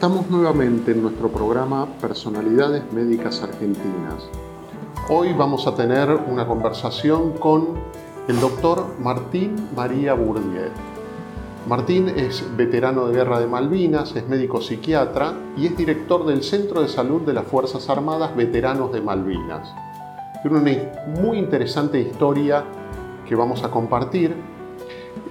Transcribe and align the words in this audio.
Estamos 0.00 0.30
nuevamente 0.30 0.92
en 0.92 1.02
nuestro 1.02 1.28
programa 1.28 1.86
Personalidades 2.00 2.90
Médicas 2.90 3.42
Argentinas. 3.42 4.30
Hoy 5.10 5.34
vamos 5.34 5.66
a 5.66 5.74
tener 5.74 6.08
una 6.26 6.46
conversación 6.46 7.32
con 7.32 7.74
el 8.26 8.40
doctor 8.40 8.94
Martín 8.98 9.56
María 9.76 10.14
Bourdieu. 10.14 10.70
Martín 11.68 12.08
es 12.08 12.42
veterano 12.56 13.08
de 13.08 13.16
guerra 13.16 13.40
de 13.40 13.46
Malvinas, 13.46 14.16
es 14.16 14.26
médico 14.26 14.62
psiquiatra 14.62 15.34
y 15.58 15.66
es 15.66 15.76
director 15.76 16.24
del 16.24 16.42
Centro 16.44 16.80
de 16.80 16.88
Salud 16.88 17.20
de 17.20 17.34
las 17.34 17.44
Fuerzas 17.44 17.90
Armadas 17.90 18.34
Veteranos 18.34 18.90
de 18.92 19.02
Malvinas. 19.02 19.70
Tiene 20.40 20.60
una 20.60 21.20
muy 21.20 21.36
interesante 21.36 22.00
historia 22.00 22.64
que 23.28 23.34
vamos 23.34 23.64
a 23.64 23.70
compartir 23.70 24.34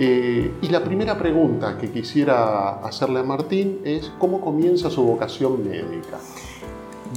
eh, 0.02 0.54
y 0.62 0.70
la 0.70 0.82
primera 0.82 1.18
pregunta 1.18 1.78
que 1.78 1.92
quisiera 1.92 2.80
hacerle 2.80 3.20
a 3.20 3.24
Martín 3.24 3.82
es 3.84 4.10
cómo 4.18 4.40
comienza 4.40 4.90
su 4.90 5.04
vocación 5.04 5.70
médica. 5.70 6.18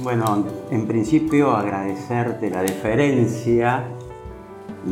Bueno, 0.03 0.45
en 0.69 0.85
principio 0.85 1.51
agradecerte 1.51 2.49
la 2.49 2.61
deferencia 2.61 3.85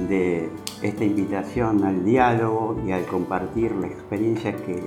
de 0.07 0.49
esta 0.81 1.03
invitación 1.03 1.83
al 1.83 2.05
diálogo 2.05 2.79
y 2.87 2.93
al 2.93 3.05
compartir 3.05 3.73
la 3.73 3.87
experiencia 3.87 4.55
que 4.55 4.81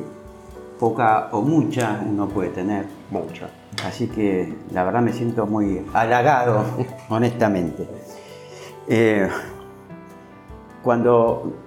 poca 0.79 1.29
o 1.33 1.43
mucha 1.43 2.03
uno 2.09 2.27
puede 2.27 2.49
tener. 2.51 2.87
Mucha. 3.11 3.51
Así 3.87 4.09
que 4.09 4.55
la 4.73 4.83
verdad 4.83 5.03
me 5.03 5.13
siento 5.13 5.45
muy 5.45 5.85
halagado, 5.93 6.65
honestamente. 7.11 7.87
Eh, 8.89 9.29
cuando 10.83 11.64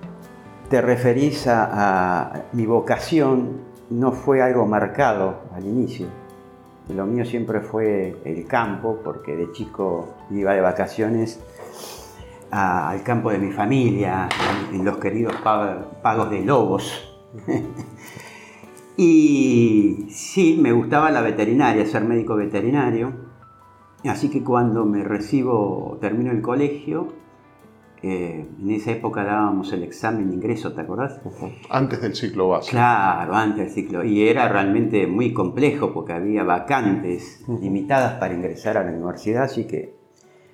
te 0.69 0.81
referís 0.81 1.47
a, 1.47 2.43
mi 2.53 2.65
vocación, 2.65 3.61
no 3.89 4.11
fue 4.11 4.41
algo 4.41 4.65
marcado 4.65 5.41
al 5.53 5.65
inicio. 5.65 6.07
Lo 6.89 7.05
mío 7.05 7.25
siempre 7.25 7.61
fue 7.61 8.17
el 8.25 8.45
campo, 8.47 8.99
porque 9.03 9.35
de 9.35 9.51
chico 9.51 10.15
iba 10.31 10.53
de 10.53 10.61
vacaciones 10.61 11.39
al 12.51 13.03
campo 13.03 13.29
de 13.29 13.39
mi 13.39 13.51
familia, 13.51 14.29
en, 14.71 14.83
los 14.83 14.97
queridos 14.97 15.33
pagos 16.01 16.29
de 16.29 16.41
lobos. 16.41 17.17
y 18.97 20.07
sí, 20.09 20.57
me 20.61 20.71
gustaba 20.71 21.11
la 21.11 21.21
veterinaria, 21.21 21.85
ser 21.85 22.03
médico 22.03 22.35
veterinario. 22.35 23.13
Así 24.05 24.29
que 24.29 24.43
cuando 24.43 24.85
me 24.85 25.03
recibo, 25.03 25.97
termino 25.99 26.31
el 26.31 26.41
colegio, 26.41 27.07
en 28.03 28.69
esa 28.69 28.91
época 28.91 29.23
dábamos 29.23 29.73
el 29.73 29.83
examen 29.83 30.29
de 30.29 30.35
ingreso, 30.35 30.73
¿te 30.73 30.81
acordás? 30.81 31.19
Antes 31.69 32.01
del 32.01 32.15
ciclo 32.15 32.49
básico. 32.49 32.71
Claro, 32.71 33.35
antes 33.35 33.65
del 33.65 33.69
ciclo. 33.73 34.03
Y 34.03 34.27
era 34.27 34.47
realmente 34.47 35.07
muy 35.07 35.33
complejo 35.33 35.93
porque 35.93 36.13
había 36.13 36.43
vacantes 36.43 37.43
limitadas 37.47 38.13
para 38.19 38.33
ingresar 38.33 38.77
a 38.77 38.83
la 38.83 38.91
universidad, 38.91 39.43
así 39.43 39.65
que 39.65 39.97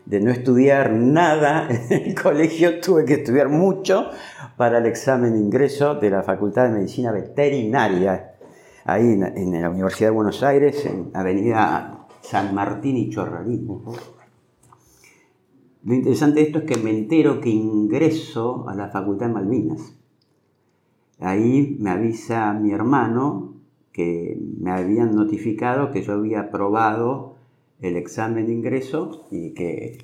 de 0.06 0.20
no 0.20 0.32
estudiar 0.32 0.92
nada 0.92 1.68
en 1.70 2.04
el 2.04 2.16
colegio 2.22 2.80
tuve 2.80 3.06
que 3.06 3.16
estudiar 3.16 3.50
mucho 3.50 4.10
para 4.58 4.80
el 4.80 4.86
examen 4.86 5.34
de 5.34 5.40
ingreso 5.40 5.96
de 5.96 6.10
la 6.10 6.24
Facultad 6.24 6.66
de 6.66 6.72
Medicina 6.72 7.12
Veterinaria, 7.12 8.36
ahí 8.86 9.04
en, 9.04 9.62
la 9.62 9.70
Universidad 9.70 10.10
de 10.10 10.16
Buenos 10.16 10.44
Aires, 10.44 10.86
en 10.86 11.12
Avenida 11.14 12.08
San 12.22 12.54
Martín 12.54 12.98
y 12.98 13.10
Chorralí. 13.10 13.66
Lo 15.86 15.94
interesante 15.94 16.40
de 16.40 16.46
esto 16.46 16.60
es 16.60 16.66
que 16.66 16.78
me 16.78 16.92
entero 16.92 17.42
que 17.42 17.50
ingreso 17.50 18.68
a 18.70 18.76
la 18.76 18.88
Facultad 18.88 19.28
de 19.28 19.34
Malvinas. 19.34 19.98
Ahí 21.20 21.76
me 21.80 21.90
avisa 21.90 22.54
mi 22.54 22.72
hermano 22.72 23.56
que 23.92 24.38
me 24.60 24.72
habían 24.72 25.14
notificado 25.14 25.92
que 25.92 26.02
yo 26.02 26.14
había 26.14 26.42
aprobado 26.42 27.36
el 27.82 27.98
examen 27.98 28.46
de 28.46 28.54
ingreso 28.54 29.28
y 29.30 29.52
que, 29.52 30.00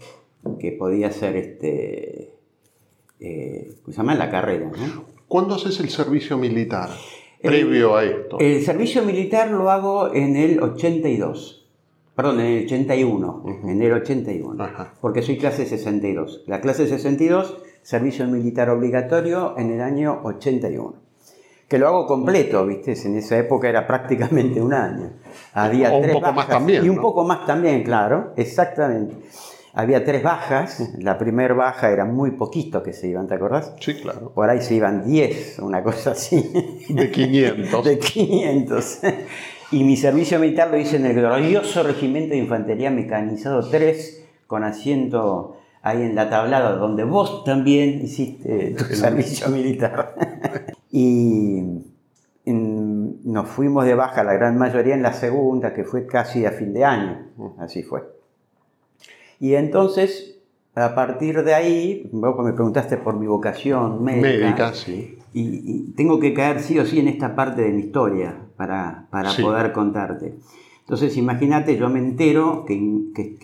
podía 0.77 1.11
ser 1.11 1.37
este, 1.37 2.33
eh, 3.19 3.73
¿cómo 3.81 3.93
se 3.93 3.97
llama? 3.97 4.15
La 4.15 4.29
carrera. 4.29 4.71
¿Cuándo 5.27 5.55
haces 5.55 5.79
el 5.79 5.89
servicio 5.89 6.37
militar? 6.37 6.89
Previo 7.41 7.95
a 7.95 8.03
esto. 8.03 8.37
El 8.39 8.61
servicio 8.63 9.03
militar 9.03 9.49
lo 9.49 9.69
hago 9.69 10.13
en 10.13 10.35
el 10.35 10.61
82 10.61 11.58
perdón, 12.19 12.41
en 12.41 12.47
el 12.47 12.65
81, 12.65 13.43
en 13.63 13.81
el 13.81 13.93
81, 13.93 14.67
porque 14.99 15.21
soy 15.21 15.37
clase 15.37 15.65
62. 15.65 16.43
La 16.47 16.59
clase 16.59 16.85
62, 16.85 17.59
servicio 17.81 18.27
militar 18.27 18.69
obligatorio 18.69 19.55
en 19.57 19.71
el 19.71 19.79
año 19.79 20.19
81. 20.25 20.95
Que 21.69 21.79
lo 21.79 21.87
hago 21.87 22.05
completo, 22.07 22.65
¿viste? 22.65 22.93
En 23.05 23.15
esa 23.15 23.37
época 23.37 23.69
era 23.69 23.87
prácticamente 23.87 24.61
un 24.61 24.73
año. 24.73 25.11
Había 25.53 25.93
un 25.93 26.11
poco 26.11 26.33
más 26.33 26.49
también. 26.49 26.83
Y 26.83 26.89
un 26.89 26.99
poco 26.99 27.23
más 27.23 27.45
también, 27.45 27.83
claro, 27.83 28.33
exactamente. 28.35 29.15
Había 29.73 30.03
tres 30.03 30.21
bajas. 30.21 30.91
La 30.99 31.17
primera 31.17 31.53
baja 31.53 31.89
era 31.89 32.03
muy 32.03 32.31
poquito 32.31 32.83
que 32.83 32.91
se 32.91 33.07
iban, 33.07 33.27
¿te 33.27 33.35
acordás? 33.35 33.71
Sí, 33.79 33.93
claro. 33.93 34.33
Por 34.35 34.49
ahí 34.49 34.61
se 34.61 34.75
iban 34.75 35.05
10, 35.05 35.59
una 35.59 35.81
cosa 35.83 36.11
así. 36.11 36.51
De 36.89 37.09
500. 37.09 37.85
De 37.85 37.97
500. 37.97 38.99
Y 39.71 39.83
mi 39.83 39.95
servicio 39.97 40.39
militar 40.39 40.71
lo 40.71 40.77
hice 40.77 40.95
en 40.95 41.05
el 41.05 41.13
glorioso 41.13 41.83
Regimiento 41.83 42.31
de 42.31 42.39
Infantería 42.39 42.89
Mecanizado 42.89 43.69
3, 43.69 44.25
con 44.47 44.63
asiento 44.63 45.57
ahí 45.83 46.01
en 46.01 46.15
la 46.15 46.29
tablada, 46.29 46.71
donde 46.71 47.03
vos 47.03 47.43
también 47.43 48.01
hiciste 48.01 48.71
tu 48.71 48.83
servicio 48.85 49.47
militar. 49.49 50.15
y 50.91 51.61
nos 52.45 53.47
fuimos 53.47 53.85
de 53.85 53.93
baja 53.93 54.23
la 54.23 54.33
gran 54.33 54.57
mayoría 54.57 54.95
en 54.95 55.03
la 55.03 55.13
segunda, 55.13 55.73
que 55.73 55.83
fue 55.83 56.07
casi 56.07 56.45
a 56.45 56.51
fin 56.51 56.73
de 56.73 56.83
año. 56.83 57.27
Así 57.59 57.83
fue. 57.83 58.01
Y 59.39 59.53
entonces, 59.53 60.39
a 60.73 60.95
partir 60.95 61.43
de 61.43 61.53
ahí, 61.53 62.09
vos 62.11 62.43
me 62.43 62.53
preguntaste 62.53 62.97
por 62.97 63.15
mi 63.15 63.27
vocación 63.27 64.03
médica. 64.03 64.27
Médica, 64.27 64.73
sí. 64.73 65.18
Y 65.33 65.91
tengo 65.91 66.19
que 66.19 66.33
caer 66.33 66.61
sí 66.61 66.79
o 66.79 66.85
sí 66.85 66.99
en 66.99 67.07
esta 67.07 67.35
parte 67.35 67.61
de 67.61 67.71
mi 67.71 67.81
historia 67.81 68.35
para, 68.59 69.07
poder 69.41 69.71
contarte. 69.71 70.35
Entonces, 70.81 71.15
imagínate, 71.15 71.77
yo 71.77 71.87
me 71.89 71.99
entero 71.99 72.65
que, 72.65 73.37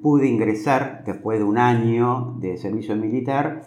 pude 0.00 0.28
ingresar 0.28 1.02
después 1.04 1.38
de 1.38 1.44
un 1.44 1.58
año 1.58 2.36
de 2.38 2.56
servicio 2.56 2.96
militar 2.96 3.64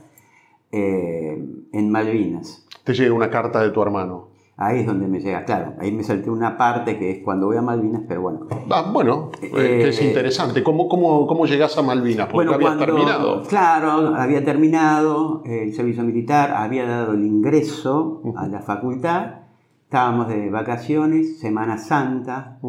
eh, 0.72 1.46
en 1.72 1.91
Malvinas. 1.91 2.66
Te 2.84 2.94
llega 2.94 3.14
una 3.14 3.30
carta 3.30 3.62
de 3.62 3.69
tu 3.69 3.81
hermano. 3.81 4.34
Ahí 4.57 4.79
es 4.79 4.85
donde 4.85 5.07
me 5.07 5.19
llega, 5.19 5.43
claro. 5.43 5.73
Ahí 5.79 5.91
me 5.91 6.03
salté 6.03 6.29
una 6.29 6.57
parte 6.57 6.97
que 6.97 7.11
es 7.11 7.23
cuando 7.23 7.47
voy 7.47 7.57
a 7.57 7.61
Malvinas, 7.61 8.03
pero 8.07 8.21
bueno. 8.21 8.47
Ah, 8.71 8.89
bueno, 8.93 9.31
eh, 9.41 9.85
es 9.88 10.01
interesante. 10.01 10.63
¿Cómo, 10.63 10.88
cómo, 10.88 11.27
cómo 11.27 11.45
llegás 11.45 11.77
a 11.77 11.81
Malvinas? 11.81 12.27
Porque 12.31 12.47
bueno, 12.47 12.69
habías 12.69 12.77
terminado. 12.77 13.43
Claro, 13.43 14.16
había 14.16 14.45
terminado 14.45 15.43
el 15.45 15.73
servicio 15.73 16.03
militar, 16.03 16.51
había 16.51 16.88
dado 16.88 17.13
el 17.13 17.25
ingreso 17.25 18.21
a 18.38 18.47
la 18.47 18.61
facultad 18.61 19.45
Estábamos 19.85 20.27
de 20.27 20.49
vacaciones, 20.49 21.37
Semana 21.37 21.77
Santa. 21.77 22.59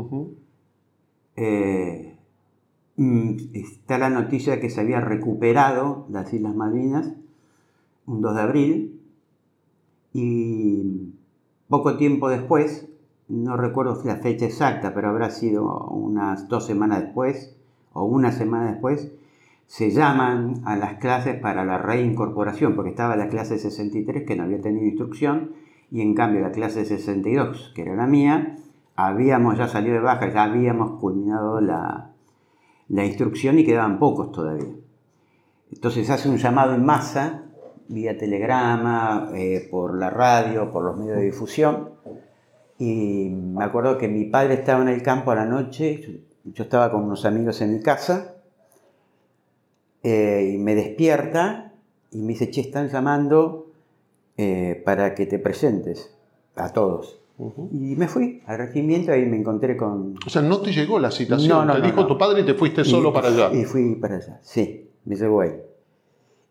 Eh, 1.35 2.17
mm, 2.97 3.37
está 3.55 3.99
la 3.99 4.11
noticia 4.11 4.53
de 4.53 4.61
que 4.61 4.71
se 4.71 4.83
había 4.83 5.01
recuperado 5.01 6.07
las 6.11 6.33
Islas 6.33 6.55
Malvinas 6.55 7.15
un 8.07 8.21
2 8.21 8.35
de 8.37 8.41
abril 8.41 9.01
y 10.13 11.15
poco 11.69 11.97
tiempo 11.97 12.29
después, 12.29 12.89
no 13.29 13.57
recuerdo 13.57 14.01
la 14.05 14.17
fecha 14.17 14.47
exacta, 14.47 14.95
pero 14.95 15.09
habrá 15.09 15.31
sido 15.31 15.89
unas 15.89 16.49
dos 16.49 16.67
semanas 16.67 17.03
después 17.03 17.57
o 17.93 18.05
una 18.05 18.33
semana 18.33 18.71
después, 18.71 19.13
se 19.67 19.91
llaman 19.91 20.63
a 20.65 20.77
las 20.77 20.95
clases 20.95 21.41
para 21.41 21.65
la 21.65 21.79
reincorporación, 21.79 22.77
porque 22.77 22.91
estaba 22.91 23.17
la 23.17 23.29
clase 23.29 23.59
63 23.59 24.25
que 24.25 24.37
no 24.37 24.45
había 24.45 24.61
tenido 24.61 24.87
instrucción 24.87 25.53
y 25.91 26.03
en 26.03 26.15
cambio 26.15 26.41
la 26.41 26.53
clase 26.53 26.85
62, 26.85 27.73
que 27.75 27.83
era 27.83 27.95
la 27.95 28.07
mía, 28.07 28.57
habíamos 28.95 29.59
ya 29.59 29.69
salido 29.69 29.95
de 29.95 30.01
baja, 30.01 30.33
ya 30.33 30.45
habíamos 30.45 31.01
culminado 31.01 31.61
la, 31.61 32.13
instrucción 32.89 33.59
y 33.59 33.65
quedaban 33.65 33.99
pocos 33.99 34.33
todavía. 34.33 34.73
Entonces 35.73 36.09
hace 36.11 36.29
un 36.29 36.39
llamado 36.39 36.75
en 36.75 36.85
masa, 36.85 37.43
vía 37.89 38.17
telegrama, 38.17 39.31
eh, 39.35 39.69
por 39.71 39.99
la 39.99 40.11
radio, 40.11 40.71
por 40.73 40.85
los 40.85 40.97
medios 40.97 41.17
de 41.17 41.25
difusión, 41.25 41.91
y 42.79 43.31
me 43.31 43.65
acuerdo 43.65 43.97
que 43.97 44.09
mi 44.09 44.25
padre 44.25 44.55
estaba 44.55 44.83
en 44.83 44.89
el 44.89 45.03
campo 45.03 45.31
a 45.31 45.35
la 45.35 45.47
noche, 45.47 46.23
yo, 46.45 46.63
estaba 46.63 46.91
con 46.91 47.05
unos 47.05 47.25
amigos 47.25 47.61
en 47.61 47.75
mi 47.75 47.81
casa, 47.81 48.35
eh, 50.03 50.53
y 50.55 50.59
me 50.59 50.75
despierta 50.75 51.73
y 52.11 52.19
me 52.19 52.29
dice, 52.29 52.51
che, 52.51 52.61
están 52.61 52.89
llamando 52.89 53.67
eh, 54.37 54.81
para 54.85 55.15
que 55.15 55.27
te 55.27 55.39
presentes 55.39 56.15
a 56.55 56.73
todos. 56.73 57.19
Y 57.71 57.97
me 57.97 58.09
fui 58.09 58.43
al 58.47 58.57
regimiento 58.59 59.15
y 59.15 59.27
me 59.27 59.37
encontré 59.37 59.77
con... 59.77 60.15
O 60.27 60.31
sea, 60.31 60.41
no 60.41 60.61
te 60.63 60.73
llegó 60.73 60.99
la 60.99 61.11
citación, 61.11 61.71
te 61.71 61.83
dijo 61.83 62.07
tu 62.07 62.17
padre 62.17 62.41
y 62.41 62.47
te 62.47 62.55
fuiste 62.55 62.83
solo 62.85 63.13
para 63.13 63.29
allá. 63.29 63.53
Y 63.53 63.65
fui 63.65 63.95
para 63.97 64.17
allá, 64.17 64.39
sí, 64.43 64.89
me 65.05 65.17
llegó 65.17 65.43
él. 65.43 65.66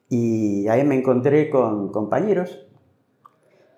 Y 0.10 0.68
ahí 0.68 0.84
me 0.84 0.96
encontré 0.96 1.50
con 1.50 1.92
compañeros. 1.92 2.66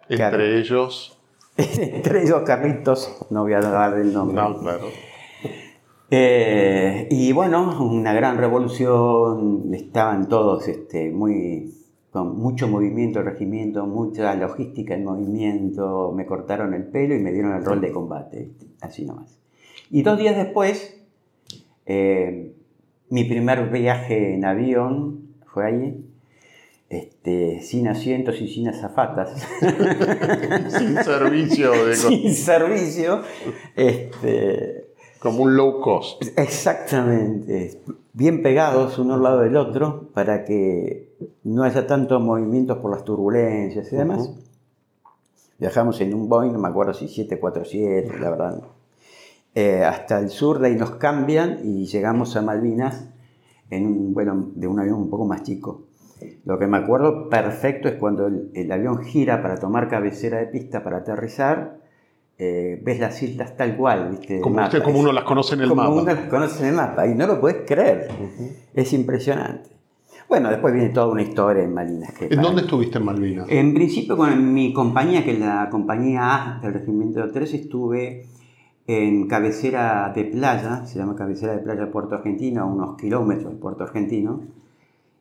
Entre 0.09 0.59
ellos... 0.59 1.13
Entre 1.57 2.21
ellos 2.21 2.43
Carlitos, 2.43 3.25
no 3.31 3.41
voy 3.41 3.53
a 3.53 3.59
dar 3.59 3.97
el 3.97 4.13
nombre. 4.13 4.35
No, 4.35 4.59
claro. 4.59 4.85
Eh, 6.09 7.07
y 7.11 7.33
bueno, 7.33 7.83
una 7.83 8.13
gran 8.13 8.37
revolución, 8.37 9.73
estaban 9.73 10.29
todos 10.29 10.67
este, 10.67 11.11
muy, 11.11 11.73
con 12.11 12.37
mucho 12.37 12.67
movimiento, 12.67 13.21
regimiento, 13.21 13.85
mucha 13.85 14.33
logística 14.35 14.95
en 14.95 15.03
movimiento, 15.03 16.13
me 16.15 16.25
cortaron 16.25 16.73
el 16.73 16.85
pelo 16.85 17.13
y 17.13 17.19
me 17.19 17.33
dieron 17.33 17.53
el 17.55 17.65
rol 17.65 17.81
de 17.81 17.91
combate, 17.91 18.51
así 18.79 19.05
nomás. 19.05 19.37
Y 19.89 20.03
dos 20.03 20.17
días 20.17 20.37
después, 20.37 20.97
eh, 21.85 22.53
mi 23.09 23.25
primer 23.25 23.69
viaje 23.69 24.33
en 24.33 24.45
avión 24.45 25.35
fue 25.45 25.65
allí, 25.65 26.05
este, 26.89 27.61
sin 27.61 27.87
asientos 27.87 28.39
y 28.41 28.47
sin 28.47 28.69
azafatas. 28.69 29.31
sin 30.77 30.95
servicio. 31.03 31.71
De... 31.85 31.95
Sin 31.95 32.33
servicio. 32.33 33.21
Este, 33.75 34.87
como 35.19 35.43
un 35.43 35.55
low 35.55 35.81
cost. 35.81 36.23
Exactamente. 36.37 37.81
Bien 38.13 38.41
pegados 38.41 38.97
uno 38.99 39.15
al 39.15 39.23
lado 39.23 39.39
del 39.41 39.57
otro 39.57 40.09
para 40.13 40.45
que 40.45 41.15
no 41.43 41.63
haya 41.63 41.85
tantos 41.87 42.21
movimientos 42.21 42.77
por 42.77 42.91
las 42.91 43.03
turbulencias 43.03 43.91
y 43.91 43.95
demás. 43.95 44.31
Viajamos 45.59 45.99
en 46.01 46.13
un 46.13 46.29
Boeing, 46.29 46.53
no 46.53 46.59
me 46.59 46.67
acuerdo 46.67 46.93
si 46.93 47.07
747, 47.07 48.19
la 48.19 48.29
verdad. 48.29 48.61
Eh, 49.55 49.83
hasta 49.83 50.19
el 50.19 50.29
sur, 50.29 50.59
de 50.59 50.67
ahí 50.67 50.75
nos 50.75 50.91
cambian 50.91 51.59
y 51.63 51.85
llegamos 51.87 52.35
a 52.35 52.43
Malvinas 52.43 53.09
en 53.71 53.87
un 53.87 54.13
vuelo 54.13 54.51
de 54.53 54.67
un 54.67 54.79
avión 54.79 54.99
un 54.99 55.09
poco 55.09 55.25
más 55.25 55.43
chico. 55.43 55.87
Lo 56.45 56.57
que 56.57 56.67
me 56.67 56.77
acuerdo 56.77 57.29
perfecto 57.29 57.87
es 57.87 57.95
cuando 57.95 58.27
el, 58.27 58.51
el 58.53 58.71
avión 58.71 59.03
gira 59.03 59.41
para 59.41 59.57
tomar 59.57 59.87
cabecera 59.87 60.39
de 60.39 60.47
pista 60.47 60.83
para 60.83 60.97
aterrizar 60.97 61.77
eh, 62.39 62.79
ves 62.83 62.99
las 62.99 63.21
islas 63.23 63.57
tal 63.57 63.75
cual, 63.75 64.09
¿viste? 64.11 64.39
Como, 64.41 64.61
usted, 64.61 64.83
como 64.83 64.99
uno 64.99 65.11
las 65.11 65.23
conoce 65.23 65.55
en 65.55 65.61
el 65.61 65.69
como 65.69 65.81
mapa. 65.81 65.89
Como 65.89 66.01
uno 66.03 66.13
las 66.13 66.29
conoce 66.29 66.63
en 66.63 66.69
el 66.69 66.75
mapa, 66.75 67.07
y 67.07 67.15
no 67.15 67.25
lo 67.25 67.41
puedes 67.41 67.65
creer. 67.67 68.09
Es 68.75 68.93
impresionante. 68.93 69.71
Bueno, 70.29 70.49
después 70.49 70.73
viene 70.73 70.89
toda 70.89 71.07
una 71.07 71.23
historia 71.23 71.63
en 71.63 71.73
Malvinas. 71.73 72.13
Que 72.13 72.25
¿En 72.25 72.41
dónde 72.41 72.61
estuviste 72.61 72.99
en 72.99 73.05
Malvinas? 73.05 73.47
En 73.49 73.73
principio 73.73 74.15
con 74.15 74.53
mi 74.53 74.71
compañía, 74.71 75.23
que 75.23 75.31
es 75.31 75.39
la 75.39 75.67
compañía 75.71 76.57
A 76.57 76.59
del 76.61 76.73
Regimiento 76.73 77.25
de 77.25 77.31
3, 77.31 77.53
estuve 77.55 78.27
en 78.85 79.27
cabecera 79.27 80.11
de 80.13 80.25
playa, 80.25 80.85
se 80.85 80.99
llama 80.99 81.15
cabecera 81.15 81.53
de 81.53 81.59
playa 81.59 81.89
Puerto 81.89 82.15
Argentino, 82.15 82.61
a 82.61 82.65
unos 82.65 82.97
kilómetros 82.97 83.53
de 83.53 83.59
Puerto 83.59 83.83
Argentino. 83.83 84.41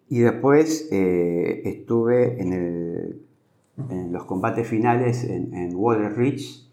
Y 0.08 0.20
después 0.20 0.88
eh, 0.92 1.62
estuve 1.64 2.40
en, 2.40 2.52
el, 2.52 3.22
en, 3.90 4.12
los 4.12 4.24
combates 4.24 4.66
finales 4.66 5.24
en, 5.24 5.52
en 5.54 5.74
Water 5.74 6.16
Ridge, 6.16 6.64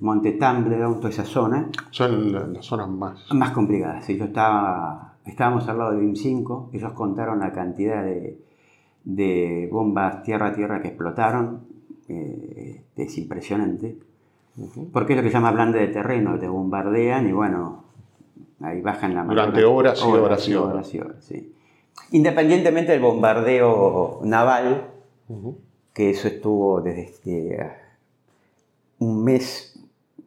Monte 0.00 0.32
Tumbledown, 0.32 0.96
toda 0.96 1.10
esa 1.10 1.24
zona. 1.24 1.68
Son 1.90 2.54
las 2.54 2.64
zonas 2.64 2.88
más... 2.88 3.32
Más 3.34 3.50
complicadas. 3.50 4.08
Yo 4.08 4.24
estaba, 4.24 5.16
estábamos 5.26 5.68
al 5.68 5.78
lado 5.78 5.92
de 5.92 6.02
BIM5, 6.02 6.68
ellos 6.72 6.92
contaron 6.92 7.40
la 7.40 7.52
cantidad 7.52 8.02
de, 8.02 8.38
de 9.04 9.68
bombas 9.70 10.22
tierra-tierra 10.22 10.80
que 10.80 10.88
explotaron. 10.88 11.60
Eh, 12.08 12.82
es 12.96 13.18
impresionante. 13.18 13.98
Porque 14.92 15.12
es 15.12 15.16
lo 15.16 15.22
que 15.22 15.28
se 15.28 15.34
llama 15.34 15.52
blande 15.52 15.78
de 15.78 15.88
terreno, 15.88 16.38
te 16.38 16.48
bombardean 16.48 17.28
y 17.28 17.32
bueno, 17.32 17.84
ahí 18.60 18.80
bajan 18.80 19.14
la 19.14 19.22
mano. 19.22 19.34
Durante 19.34 19.64
horas, 19.64 20.00
y 20.00 20.06
horas 20.06 20.48
y 20.48 20.54
horas. 20.54 20.74
horas, 20.74 20.94
y 20.94 20.98
horas 20.98 21.24
sí. 21.24 21.54
Independientemente 22.12 22.92
del 22.92 23.00
bombardeo 23.00 24.20
naval, 24.24 24.90
que 25.92 26.10
eso 26.10 26.28
estuvo 26.28 26.80
desde 26.80 27.02
este, 27.02 27.70
un 28.98 29.24
mes 29.24 29.78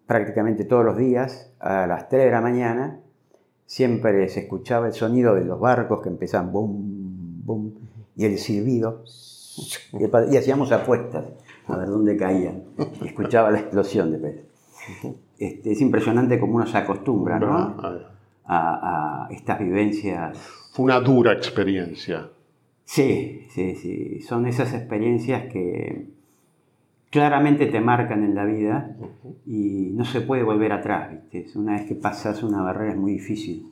prácticamente 0.06 0.66
todos 0.66 0.86
los 0.86 0.98
días, 0.98 1.52
a 1.60 1.88
las 1.88 2.10
3 2.10 2.26
de 2.26 2.32
la 2.32 2.42
mañana, 2.42 3.00
siempre 3.66 4.28
se 4.30 4.42
escuchaba 4.42 4.88
el 4.88 4.94
sonido 4.94 5.36
de 5.36 5.46
los 5.46 5.60
barcos 5.60 6.02
que 6.02 6.10
empezaban 6.10 6.52
boom, 6.52 7.44
boom, 7.46 7.74
y 8.16 8.26
el 8.26 8.38
silbido, 8.38 9.04
y 9.94 10.38
hacíamos 10.38 10.72
apuestas 10.72 11.26
a 11.68 11.78
ver 11.78 11.88
dónde 11.88 12.18
caían. 12.18 12.64
Y 13.02 13.08
escuchaba 13.08 13.52
la 13.52 13.60
explosión 13.60 14.12
de 14.12 14.18
pez. 14.18 14.36
Este, 15.40 15.72
es 15.72 15.82
impresionante 15.82 16.40
cómo 16.40 16.56
uno 16.56 16.68
se 16.68 16.78
acostumbra 16.78 17.40
¿no? 17.40 18.13
A, 18.46 19.26
a, 19.26 19.34
estas 19.34 19.60
vivencias. 19.60 20.38
Fue 20.72 20.86
una 20.86 21.00
dura 21.00 21.34
experiencia. 21.34 22.30
Sí, 22.86 23.48
sí, 23.50 23.76
sí. 23.76 24.22
Son 24.22 24.46
esas 24.48 24.74
experiencias 24.74 25.52
que 25.52 26.14
claramente 27.14 27.68
te 27.68 27.80
marcan 27.80 28.24
en 28.24 28.34
la 28.34 28.44
vida 28.44 28.96
y 29.46 29.92
no 29.94 30.04
se 30.04 30.22
puede 30.22 30.42
volver 30.42 30.72
atrás. 30.74 31.12
¿viste? 31.12 31.58
Una 31.60 31.74
vez 31.74 31.86
que 31.86 31.94
pasas 31.94 32.42
una 32.42 32.64
barrera 32.64 32.94
es 32.94 32.98
muy 32.98 33.14
difícil. 33.14 33.68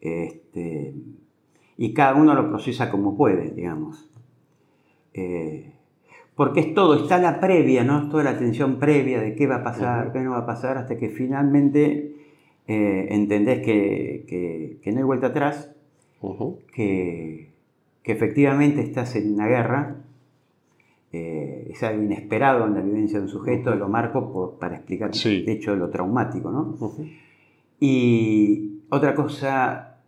este, 0.00 0.94
y 1.76 1.94
cada 1.94 2.16
uno 2.16 2.34
lo 2.34 2.48
procesa 2.48 2.90
como 2.90 3.16
puede, 3.16 3.52
digamos. 3.52 4.10
Eh, 5.14 5.72
porque 6.34 6.60
es 6.60 6.74
todo, 6.74 6.94
está 6.94 7.18
la 7.18 7.38
previa, 7.38 7.84
¿no? 7.84 8.02
Es 8.02 8.08
toda 8.10 8.24
la 8.24 8.30
atención 8.30 8.80
previa 8.80 9.20
de 9.20 9.36
qué 9.36 9.46
va 9.46 9.56
a 9.56 9.62
pasar, 9.62 10.12
qué 10.12 10.18
no 10.18 10.32
va 10.32 10.38
a 10.38 10.46
pasar, 10.46 10.78
hasta 10.78 10.96
que 10.96 11.10
finalmente 11.10 12.17
eh, 12.68 13.08
entendés 13.10 13.60
que, 13.64 14.26
que, 14.28 14.78
que, 14.82 14.92
no 14.92 14.98
hay 14.98 15.04
vuelta 15.04 15.28
atrás, 15.28 15.70
que, 16.74 17.50
que, 18.02 18.12
efectivamente 18.12 18.82
estás 18.82 19.16
en 19.16 19.32
una 19.32 19.46
guerra, 19.46 19.96
eh, 21.10 21.68
es 21.70 21.82
algo 21.82 22.02
inesperado 22.02 22.66
en 22.66 22.74
la 22.74 22.82
vivencia 22.82 23.18
de 23.18 23.24
un 23.24 23.30
sujeto, 23.30 23.74
lo 23.74 23.88
marco 23.88 24.30
por, 24.30 24.58
para 24.58 24.76
explicar, 24.76 25.14
sí. 25.14 25.42
de 25.44 25.52
hecho, 25.52 25.74
lo 25.76 25.88
traumático, 25.88 26.50
¿no? 26.50 26.76
Y 27.80 28.82
otra 28.90 29.14
cosa 29.14 30.00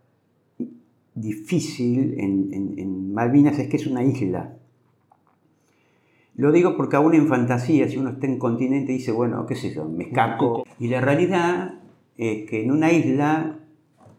difícil 1.15 2.19
en, 2.19 2.53
en, 2.53 2.77
en 2.77 3.11
Malvinas 3.11 3.57
es 3.57 3.69
que 3.69 3.77
es 3.77 3.87
una 3.87 4.03
isla. 4.03 4.55
Lo 6.35 6.51
digo 6.51 6.77
porque 6.77 6.95
aún 6.95 7.15
en 7.15 7.27
fantasía, 7.27 7.87
si 7.87 7.97
uno 7.97 8.11
está 8.11 8.27
en 8.27 8.37
continente, 8.37 8.91
dice, 8.91 9.11
bueno, 9.11 9.47
qué 9.47 9.55
sé 9.55 9.73
yo, 9.73 9.85
me 9.85 10.03
escapo. 10.03 10.63
Y 10.79 10.89
la 10.89 11.01
realidad 11.01 11.80
es 12.17 12.49
que 12.49 12.63
en 12.63 12.71
una 12.71 12.91
isla 12.91 13.59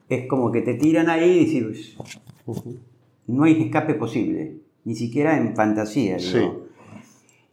es 0.08 0.26
como 0.26 0.52
que 0.52 0.62
te 0.62 0.74
tiran 0.74 1.08
ahí 1.08 1.30
y 1.30 1.44
dices, 1.44 1.96
no 3.26 3.44
hay 3.44 3.62
escape 3.62 3.94
posible, 3.94 4.58
ni 4.84 4.94
siquiera 4.94 5.36
en 5.36 5.54
fantasía. 5.54 6.18
Sí. 6.18 6.48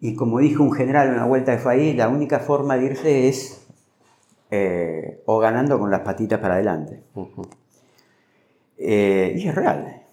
Y 0.01 0.15
como 0.15 0.39
dijo 0.39 0.63
un 0.63 0.71
general 0.71 1.09
en 1.09 1.15
una 1.15 1.25
vuelta 1.25 1.51
de 1.55 1.63
país, 1.63 1.95
la 1.95 2.09
única 2.09 2.39
forma 2.39 2.77
de 2.77 2.85
irse 2.85 3.27
es 3.27 3.67
eh, 4.51 5.21
o 5.25 5.39
ganando 5.39 5.77
con 5.77 5.91
las 5.91 6.01
patitas 6.01 6.39
para 6.39 6.55
adelante. 6.55 7.03
Eh, 8.77 9.35
y 9.37 9.47
es 9.47 9.53
real. 9.53 10.03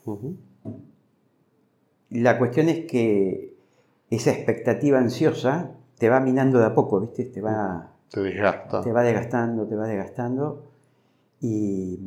La 2.10 2.38
cuestión 2.38 2.68
es 2.68 2.84
que 2.86 3.56
esa 4.10 4.30
expectativa 4.32 4.98
ansiosa 4.98 5.72
te 5.98 6.08
va 6.08 6.20
minando 6.20 6.58
de 6.58 6.66
a 6.66 6.74
poco, 6.74 7.00
¿viste? 7.00 7.24
Te 7.24 7.40
va, 7.40 7.95
te 8.10 8.20
desgasta. 8.20 8.82
Te 8.82 8.92
va 8.92 9.02
desgastando, 9.02 9.66
te 9.66 9.74
va 9.76 9.86
desgastando. 9.86 10.64
Y 11.40 11.98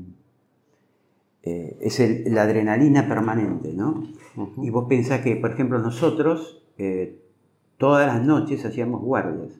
eh, 1.43 1.77
es 1.81 1.99
el, 1.99 2.33
la 2.33 2.43
adrenalina 2.43 3.07
permanente, 3.07 3.73
¿no? 3.73 4.03
Uh 4.35 4.41
-huh. 4.41 4.65
Y 4.65 4.69
vos 4.69 4.85
pensás 4.87 5.21
que, 5.21 5.35
por 5.35 5.51
ejemplo, 5.51 5.79
nosotros 5.79 6.63
eh, 6.77 7.19
todas 7.77 8.07
las 8.07 8.23
noches 8.25 8.65
hacíamos 8.65 9.01
guardias. 9.01 9.59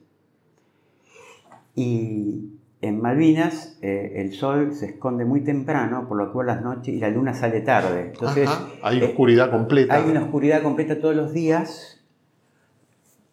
Y 1.74 2.50
en 2.82 3.00
Malvinas 3.00 3.78
eh, 3.82 4.14
el 4.16 4.32
sol 4.32 4.74
se 4.74 4.86
esconde 4.86 5.24
muy 5.24 5.42
temprano, 5.42 6.08
por 6.08 6.16
lo 6.16 6.32
cual 6.32 6.46
las 6.46 6.62
noches 6.62 6.94
y 6.94 6.98
la 6.98 7.10
luna 7.10 7.34
sale 7.34 7.60
tarde. 7.60 8.12
Entonces, 8.12 8.48
Ajá, 8.48 8.68
hay 8.82 9.02
oscuridad 9.02 9.50
completa. 9.50 9.94
Hay 9.94 10.10
una 10.10 10.22
oscuridad 10.22 10.62
completa 10.62 11.00
todos 11.00 11.14
los 11.14 11.32
días 11.32 12.00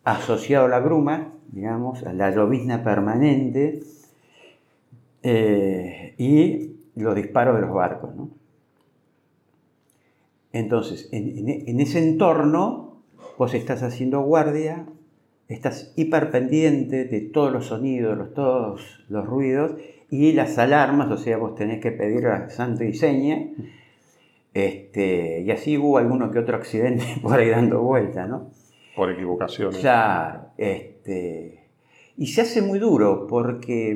asociado 0.04 0.66
a 0.66 0.70
la 0.70 0.80
bruma, 0.80 1.34
digamos, 1.52 2.04
a 2.04 2.14
la 2.14 2.32
llovizna 2.32 2.84
permanente 2.84 3.82
eh, 5.24 6.14
y 6.18 6.78
los 6.96 7.16
disparos 7.16 7.56
de 7.56 7.62
los 7.62 7.74
barcos. 7.74 8.16
¿no? 8.16 8.30
Entonces, 10.54 11.10
en, 11.12 11.80
ese 11.80 12.00
entorno, 12.00 13.02
vos 13.38 13.54
estás 13.54 13.84
haciendo 13.84 14.22
guardia, 14.22 14.86
estás 15.48 15.94
hiperpendiente 15.96 17.06
de 17.06 17.22
todos 17.22 17.52
los 17.52 17.68
sonidos, 17.68 18.18
los, 18.18 18.34
todos 18.34 19.06
los 19.10 19.26
ruidos 19.26 19.74
y 20.10 20.34
las 20.34 20.58
alarmas, 20.58 21.12
o 21.12 21.18
sea, 21.18 21.38
vos 21.38 21.56
tenés 21.56 21.82
que 21.82 21.92
pedir 21.92 22.28
a 22.28 22.50
santo 22.50 22.84
y 22.84 22.94
seña. 22.94 23.50
Este, 24.54 25.42
y 25.42 25.52
así 25.52 25.78
hubo 25.78 26.00
alguno 26.00 26.32
que 26.32 26.40
otro 26.40 26.58
accidente 26.58 27.04
por 27.22 27.40
ahí 27.40 27.50
dando 27.50 27.82
vuelta, 27.82 28.26
¿no? 28.26 28.50
Por 28.98 29.12
equivocaciones. 29.12 29.80
Claro, 29.80 30.50
este, 30.58 31.70
y 32.18 32.28
se 32.28 32.42
hace 32.42 32.62
muy 32.64 32.80
duro 32.80 33.28
porque 33.28 33.92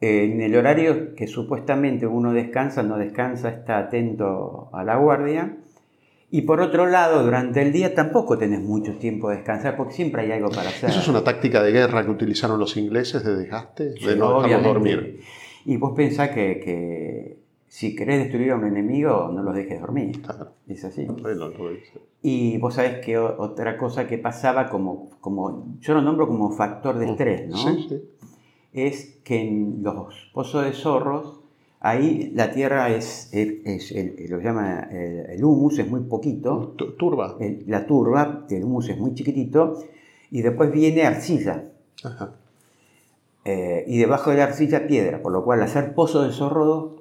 en 0.00 0.40
el 0.40 0.56
horario 0.56 1.14
que 1.14 1.26
supuestamente 1.26 2.06
uno 2.06 2.32
descansa, 2.32 2.82
no 2.84 2.98
descansa, 2.98 3.48
está 3.50 3.78
atento 3.78 4.70
a 4.72 4.84
la 4.84 4.96
guardia 4.96 5.56
Y 6.30 6.42
por 6.42 6.60
otro 6.60 6.86
lado, 6.86 7.24
durante 7.24 7.62
el 7.62 7.72
día 7.72 7.94
tampoco 7.94 8.38
tenés 8.38 8.60
mucho 8.60 8.96
tiempo 8.98 9.30
de 9.30 9.36
descansar 9.36 9.76
porque 9.76 9.94
siempre 9.94 10.22
hay 10.22 10.32
algo 10.32 10.50
para 10.50 10.68
hacer. 10.68 10.90
¿Eso 10.90 11.00
es 11.00 11.08
una 11.08 11.24
táctica 11.24 11.62
de 11.62 11.72
guerra 11.72 12.04
que 12.04 12.10
utilizaron 12.10 12.58
los 12.60 12.76
ingleses 12.76 13.24
de 13.24 13.36
desgaste? 13.36 13.92
Sí, 13.98 14.06
de 14.06 14.16
no 14.16 14.42
dejarlos 14.42 14.74
dormir. 14.74 15.20
Y 15.64 15.76
vos 15.78 15.94
pensás 15.96 16.30
que, 16.30 16.60
que 16.60 17.45
si 17.68 17.94
querés 17.96 18.18
destruir 18.24 18.52
a 18.52 18.56
un 18.56 18.64
enemigo, 18.66 19.30
no 19.32 19.42
los 19.42 19.54
dejes 19.54 19.80
dormir. 19.80 20.22
Claro. 20.22 20.52
Es 20.68 20.84
así. 20.84 21.04
Bueno. 21.06 21.50
Y 22.22 22.58
vos 22.58 22.74
sabés 22.74 23.04
que 23.04 23.18
otra 23.18 23.76
cosa 23.78 24.06
que 24.06 24.18
pasaba 24.18 24.68
como, 24.68 25.10
como 25.20 25.76
yo 25.80 25.94
lo 25.94 26.02
nombro 26.02 26.26
como 26.26 26.50
factor 26.50 26.98
de 26.98 27.10
estrés, 27.10 27.48
¿no? 27.48 27.56
Sí, 27.56 27.86
sí. 27.88 28.02
Es 28.72 29.18
que 29.24 29.40
en 29.40 29.82
los 29.82 30.30
pozos 30.34 30.64
de 30.64 30.72
zorros, 30.72 31.40
ahí 31.80 32.30
la 32.34 32.50
tierra 32.52 32.90
es, 32.90 33.30
es- 33.32 33.64
es 33.64 33.92
el, 33.92 34.26
lo 34.28 34.40
llama 34.40 34.88
el, 34.90 35.30
el 35.30 35.44
humus, 35.44 35.78
es 35.78 35.88
muy 35.88 36.00
poquito, 36.00 36.74
Tu- 36.76 36.92
Turba. 36.96 37.36
el- 37.40 37.64
la 37.66 37.86
turba, 37.86 38.44
el 38.50 38.64
humus 38.64 38.88
es 38.88 38.98
muy 38.98 39.14
chiquitito, 39.14 39.82
y 40.30 40.42
después 40.42 40.70
viene 40.72 41.04
arcilla. 41.04 41.64
Ajá. 42.04 42.32
Eh, 43.44 43.84
y 43.86 43.98
debajo 43.98 44.30
de 44.30 44.38
la 44.38 44.44
arcilla 44.44 44.86
piedra, 44.88 45.22
por 45.22 45.32
lo 45.32 45.44
cual 45.44 45.62
hacer 45.62 45.94
pozo 45.94 46.22
de 46.24 46.32
zorro, 46.32 46.95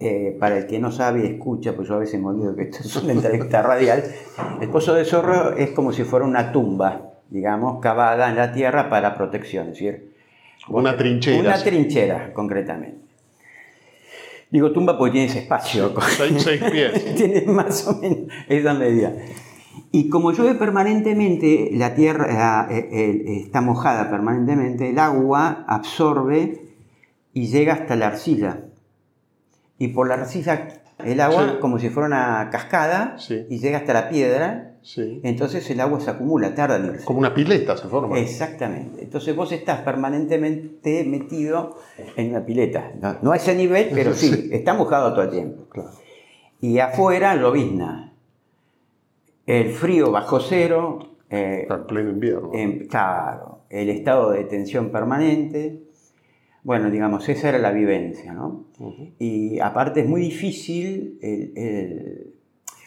eh, 0.00 0.34
para 0.40 0.56
el 0.56 0.66
que 0.66 0.78
no 0.78 0.90
sabe 0.90 1.20
y 1.20 1.26
escucha, 1.26 1.74
pues 1.76 1.86
yo 1.88 1.96
a 1.96 1.98
veces 1.98 2.18
me 2.18 2.28
olvido 2.28 2.56
que 2.56 2.62
esto 2.62 2.78
es 2.80 2.96
una 2.96 3.12
entrevista 3.12 3.60
radial, 3.70 4.02
el 4.60 4.68
pozo 4.70 4.94
de 4.94 5.04
zorro 5.04 5.56
es 5.56 5.70
como 5.70 5.92
si 5.92 6.04
fuera 6.04 6.24
una 6.24 6.52
tumba, 6.52 7.12
digamos, 7.28 7.80
cavada 7.80 8.30
en 8.30 8.36
la 8.36 8.50
tierra 8.52 8.88
para 8.88 9.14
protección, 9.14 9.68
es 9.68 9.72
decir, 9.74 10.12
Una 10.68 10.96
trinchera. 10.96 11.38
una 11.40 11.62
trinchera, 11.62 12.32
concretamente. 12.32 12.98
Digo 14.50 14.72
tumba 14.72 14.98
porque 14.98 15.12
tienes 15.12 15.36
espacio, 15.36 15.94
Seis, 16.16 16.42
seis 16.42 16.62
pies. 16.72 17.14
tiene 17.16 17.42
más 17.42 17.86
o 17.86 17.96
menos 17.98 18.32
esa 18.48 18.74
medida. 18.74 19.12
Y 19.92 20.08
como 20.08 20.32
llueve 20.32 20.54
permanentemente, 20.54 21.70
la 21.72 21.94
tierra 21.94 22.66
eh, 22.70 22.88
eh, 22.90 23.42
está 23.44 23.60
mojada 23.60 24.10
permanentemente, 24.10 24.90
el 24.90 24.98
agua 24.98 25.64
absorbe 25.68 26.62
y 27.34 27.46
llega 27.48 27.74
hasta 27.74 27.96
la 27.96 28.08
arcilla. 28.08 28.64
Y 29.80 29.88
por 29.88 30.06
la 30.06 30.14
arcilla, 30.14 30.68
el 31.04 31.20
agua, 31.20 31.52
Sí. 31.54 31.58
como 31.60 31.78
si 31.80 31.88
fuera 31.88 32.06
una 32.06 32.50
cascada, 32.52 33.16
Sí. 33.18 33.46
y 33.48 33.58
llega 33.58 33.78
hasta 33.78 33.94
la 33.94 34.08
piedra, 34.10 34.74
Sí. 34.82 35.20
entonces 35.24 35.68
el 35.70 35.80
agua 35.80 36.00
se 36.00 36.10
acumula, 36.10 36.54
tarda 36.54 36.76
en 36.76 36.84
irse. 36.94 37.04
Como 37.06 37.18
una 37.18 37.32
pileta 37.34 37.76
se 37.78 37.88
forma. 37.88 38.18
Exactamente. 38.18 39.02
Entonces 39.02 39.34
vos 39.34 39.50
estás 39.52 39.80
permanentemente 39.80 41.02
metido 41.04 41.78
en 42.16 42.30
una 42.30 42.44
pileta. 42.44 42.92
No, 43.00 43.16
no 43.22 43.32
a 43.32 43.36
ese 43.36 43.54
nivel, 43.54 43.88
pero 43.94 44.12
sí, 44.14 44.50
está 44.52 44.74
mojado 44.74 45.12
todo 45.14 45.22
el 45.24 45.30
tiempo. 45.30 45.64
Claro. 45.70 45.90
Y 46.60 46.78
afuera 46.78 47.34
llovizna. 47.36 48.12
El 49.46 49.70
frío 49.70 50.10
bajo 50.12 50.40
cero. 50.40 51.06
eh, 51.30 51.66
En 51.70 51.86
pleno 51.86 52.10
invierno. 52.10 52.50
claro, 52.90 53.60
el 53.70 53.88
estado 53.88 54.32
de 54.32 54.44
tensión 54.44 54.90
permanente. 54.90 55.84
Bueno, 56.62 56.90
digamos, 56.90 57.28
esa 57.28 57.48
era 57.48 57.58
la 57.58 57.70
vivencia, 57.72 58.32
¿no? 58.34 58.64
Y 59.18 59.58
aparte 59.60 60.00
es 60.00 60.06
muy 60.08 60.20
difícil 60.20 61.18
el... 61.22 61.52
el- 61.56 62.34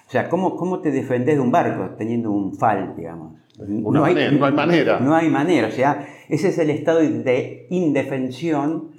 o 0.07 0.11
sea, 0.13 0.29
¿cómo, 0.29 0.55
¿cómo 0.57 0.79
te 0.79 0.91
defendés 0.91 1.35
de 1.35 1.41
un 1.41 1.51
barco 1.51 1.95
teniendo 1.97 2.29
un 2.29 2.53
fal, 2.55 2.93
digamos? 2.95 3.33
Una 3.57 4.01
manera, 4.01 4.31
no 4.31 4.45
hay 4.45 4.53
manera. 4.53 4.99
No 4.99 5.15
hay 5.15 5.29
manera. 5.29 5.67
O 5.69 5.71
sea, 5.71 6.05
ese 6.29 6.49
es 6.49 6.57
el 6.59 6.69
estado 6.69 6.99
de 6.99 7.65
indefensión 7.71 8.89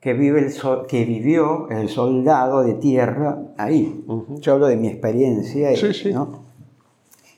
que, 0.00 0.14
vive 0.14 0.40
el 0.40 0.50
so- 0.52 0.86
que 0.86 1.04
vivió 1.04 1.68
el 1.68 1.90
soldado 1.90 2.62
de 2.62 2.72
tierra 2.74 3.38
ahí. 3.58 4.02
Yo 4.40 4.54
hablo 4.54 4.66
de 4.66 4.76
mi 4.76 4.88
experiencia. 4.88 5.72
y, 5.72 5.76
Sí, 5.76 5.92
sí. 5.92 6.12
¿no? 6.12 6.44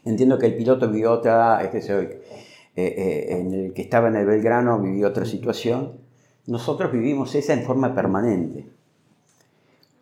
Entiendo 0.05 0.39
que 0.39 0.47
el 0.47 0.55
piloto 0.55 0.89
vivió 0.89 1.11
otra, 1.13 1.61
este, 1.65 1.83
se- 1.83 2.01
eh, 2.01 2.21
eh, 2.77 3.27
en 3.41 3.53
el 3.53 3.73
que 3.73 3.83
estaba 3.83 4.09
en 4.09 4.17
el 4.17 4.27
Belgrano 4.27 4.81
vivió 4.81 5.09
otra 5.09 5.25
situación. 5.25 5.95
Nosotros 6.49 6.91
vivimos 6.91 7.35
esa 7.35 7.53
en 7.53 7.63
forma 7.63 7.95
permanente. 7.95 8.67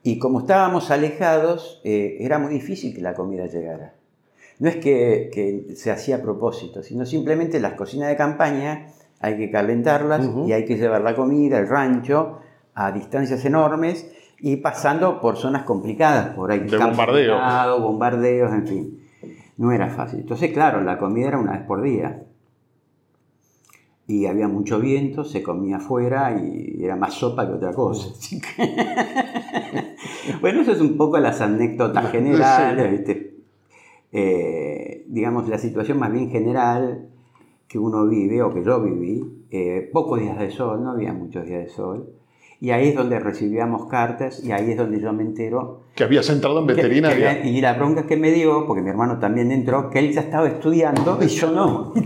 Y 0.04 0.20
como 0.20 0.38
estábamos 0.38 0.92
alejados, 0.92 1.80
eh, 1.82 2.18
era 2.20 2.38
muy 2.38 2.52
difícil 2.52 2.94
que 2.94 3.02
la 3.02 3.14
comida 3.14 3.46
llegara. 3.46 3.94
No 4.60 4.68
es 4.68 4.76
que, 4.76 5.28
que 5.32 5.74
se 5.74 5.90
hacía 5.90 6.16
a 6.16 6.22
propósito, 6.22 6.84
sino 6.84 7.04
simplemente 7.04 7.58
las 7.58 7.72
cocinas 7.74 8.08
de 8.08 8.16
campaña 8.16 8.86
hay 9.18 9.36
que 9.36 9.50
calentarlas 9.50 10.28
y 10.46 10.52
hay 10.52 10.64
que 10.64 10.76
llevar 10.76 11.00
la 11.02 11.16
comida, 11.16 11.58
el 11.58 11.68
rancho, 11.68 12.38
a 12.74 12.92
distancias 12.92 13.44
enormes 13.44 14.08
y 14.38 14.56
pasando 14.58 15.20
por 15.20 15.36
zonas 15.36 15.64
complicadas, 15.64 16.28
por 16.36 16.52
ahí 16.52 16.60
De 16.60 16.70
campos 16.78 16.96
bombardeo. 16.96 17.34
minados, 17.34 17.82
bombardeos, 17.82 18.52
en 18.52 18.66
fin. 18.68 19.00
No 19.56 19.72
era 19.72 19.88
fácil. 19.88 20.20
Entonces, 20.20 20.52
claro, 20.52 20.80
la 20.82 20.96
comida 20.96 21.26
era 21.26 21.38
una 21.38 21.52
vez 21.52 21.62
por 21.62 21.82
día. 21.82 22.22
Y 24.08 24.26
había 24.26 24.46
mucho 24.46 24.78
viento, 24.78 25.24
se 25.24 25.42
comía 25.42 25.78
afuera 25.78 26.40
y 26.40 26.82
era 26.84 26.94
más 26.94 27.14
sopa 27.14 27.46
que 27.46 27.54
otra 27.54 27.72
cosa. 27.72 28.08
Así 28.16 28.40
que- 28.40 28.72
bueno, 30.40 30.60
eso 30.62 30.72
es 30.72 30.80
un 30.80 30.96
poco 30.96 31.18
las 31.18 31.40
anécdotas 31.40 32.10
generales, 32.12 32.90
¿viste? 32.92 33.34
Eh, 34.12 35.04
digamos, 35.08 35.48
la 35.48 35.58
situación 35.58 35.98
más 35.98 36.12
bien 36.12 36.30
general 36.30 37.08
que 37.66 37.78
uno 37.80 38.06
vive 38.06 38.42
o 38.42 38.54
que 38.54 38.62
yo 38.64 38.80
viví. 38.80 39.24
eh, 39.50 39.88
pocos 39.92 40.20
días 40.20 40.38
de 40.38 40.50
sol, 40.50 40.82
no 40.84 40.90
había 40.92 41.12
muchos 41.12 41.44
días 41.46 41.64
de 41.64 41.68
sol. 41.68 42.10
Y 42.60 42.70
ahí 42.70 42.88
es 42.88 42.94
donde 42.94 43.18
recibíamos 43.20 43.86
cartas 43.86 44.42
y 44.42 44.50
ahí 44.52 44.70
es 44.70 44.76
donde 44.78 44.98
yo 45.00 45.12
me 45.12 45.22
entero 45.24 45.82
Que 45.94 46.04
habías 46.04 46.28
entrado 46.30 46.60
en 46.60 46.66
que- 46.68 46.74
veterinaria. 46.74 47.42
que- 47.42 47.48
y 47.50 47.60
la 47.60 47.74
bronca 47.74 48.06
que 48.06 48.16
me 48.16 48.30
dio, 48.30 48.66
porque 48.66 48.82
mi 48.82 48.88
hermano 48.90 49.18
también 49.18 49.50
entró, 49.52 49.90
que 49.90 49.98
él 49.98 50.12
ya 50.12 50.20
estaba 50.22 50.46
estudiando 50.48 51.18
y 51.22 51.26
yo 51.26 51.50
no. 51.50 51.92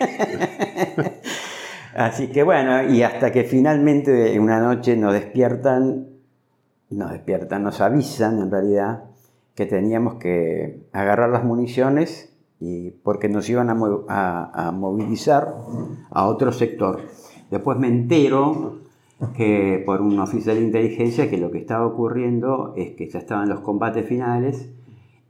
Así 1.94 2.28
que 2.28 2.42
bueno, 2.42 2.88
y 2.92 3.02
hasta 3.02 3.32
que 3.32 3.44
finalmente 3.44 4.38
una 4.38 4.60
noche 4.60 4.96
nos 4.96 5.12
despiertan, 5.12 6.06
nos 6.90 7.10
despiertan, 7.12 7.62
nos 7.64 7.80
avisan 7.80 8.40
en 8.40 8.50
realidad 8.50 9.04
que 9.54 9.66
teníamos 9.66 10.14
que 10.14 10.82
agarrar 10.92 11.30
las 11.30 11.44
municiones 11.44 12.32
y 12.60 12.90
porque 12.90 13.28
nos 13.28 13.48
iban 13.50 13.70
a, 13.70 13.76
a- 14.08 14.68
a 14.68 14.72
movilizar 14.72 15.54
a 16.10 16.26
otro 16.26 16.52
sector. 16.52 17.00
Después 17.50 17.78
me 17.78 17.88
entero 17.88 18.78
que 19.36 19.82
por 19.84 20.00
un 20.00 20.18
oficial 20.20 20.56
de 20.56 20.62
inteligencia 20.62 21.28
que 21.28 21.36
lo 21.38 21.50
que 21.50 21.58
estaba 21.58 21.86
ocurriendo 21.86 22.72
es 22.76 22.92
que 22.92 23.08
ya 23.08 23.18
estaban 23.18 23.48
los 23.48 23.60
combates 23.60 24.06
finales 24.06 24.70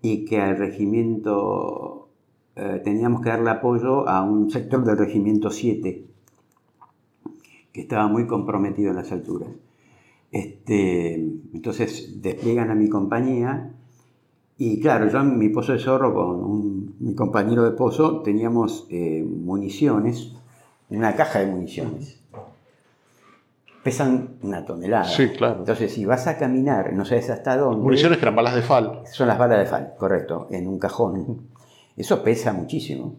y 0.02 0.24
que 0.26 0.40
al 0.40 0.58
regimiento 0.58 1.99
eh, 2.60 2.80
teníamos 2.84 3.22
que 3.22 3.30
darle 3.30 3.50
apoyo 3.50 4.08
a 4.08 4.22
un 4.22 4.50
sector 4.50 4.84
del 4.84 4.98
regimiento 4.98 5.50
7 5.50 6.04
que 7.72 7.80
estaba 7.80 8.06
muy 8.08 8.26
comprometido 8.26 8.90
en 8.90 8.96
las 8.96 9.10
alturas. 9.12 9.48
Este, 10.32 11.14
entonces 11.14 12.20
despliegan 12.22 12.70
a 12.70 12.74
mi 12.74 12.88
compañía 12.88 13.72
y 14.58 14.80
claro, 14.80 15.08
yo 15.08 15.20
en 15.20 15.38
mi 15.38 15.48
pozo 15.48 15.72
de 15.72 15.78
zorro 15.78 16.12
con 16.14 16.44
un- 16.44 16.94
mi 17.00 17.14
compañero 17.14 17.64
de 17.64 17.70
pozo 17.72 18.20
teníamos 18.22 18.86
eh, 18.90 19.24
municiones, 19.24 20.32
una 20.90 21.14
caja 21.16 21.38
de 21.40 21.46
municiones. 21.46 22.20
Pesan 23.82 24.34
una 24.42 24.66
tonelada. 24.66 25.04
Sí, 25.04 25.28
claro. 25.30 25.60
Entonces, 25.60 25.92
si 25.94 26.04
vas 26.04 26.26
a 26.26 26.36
caminar, 26.36 26.92
no 26.92 27.06
sabes 27.06 27.30
hasta 27.30 27.56
dónde. 27.56 27.82
Municiones 27.82 28.18
que 28.18 28.24
eran 28.24 28.36
balas 28.36 28.54
de 28.54 28.60
fal. 28.62 29.00
Son 29.10 29.26
las 29.26 29.38
balas 29.38 29.58
de 29.60 29.64
fal, 29.66 29.94
correcto, 29.96 30.48
en 30.50 30.68
un 30.68 30.78
cajón. 30.78 31.48
Eso 32.00 32.22
pesa 32.22 32.52
muchísimo. 32.52 33.14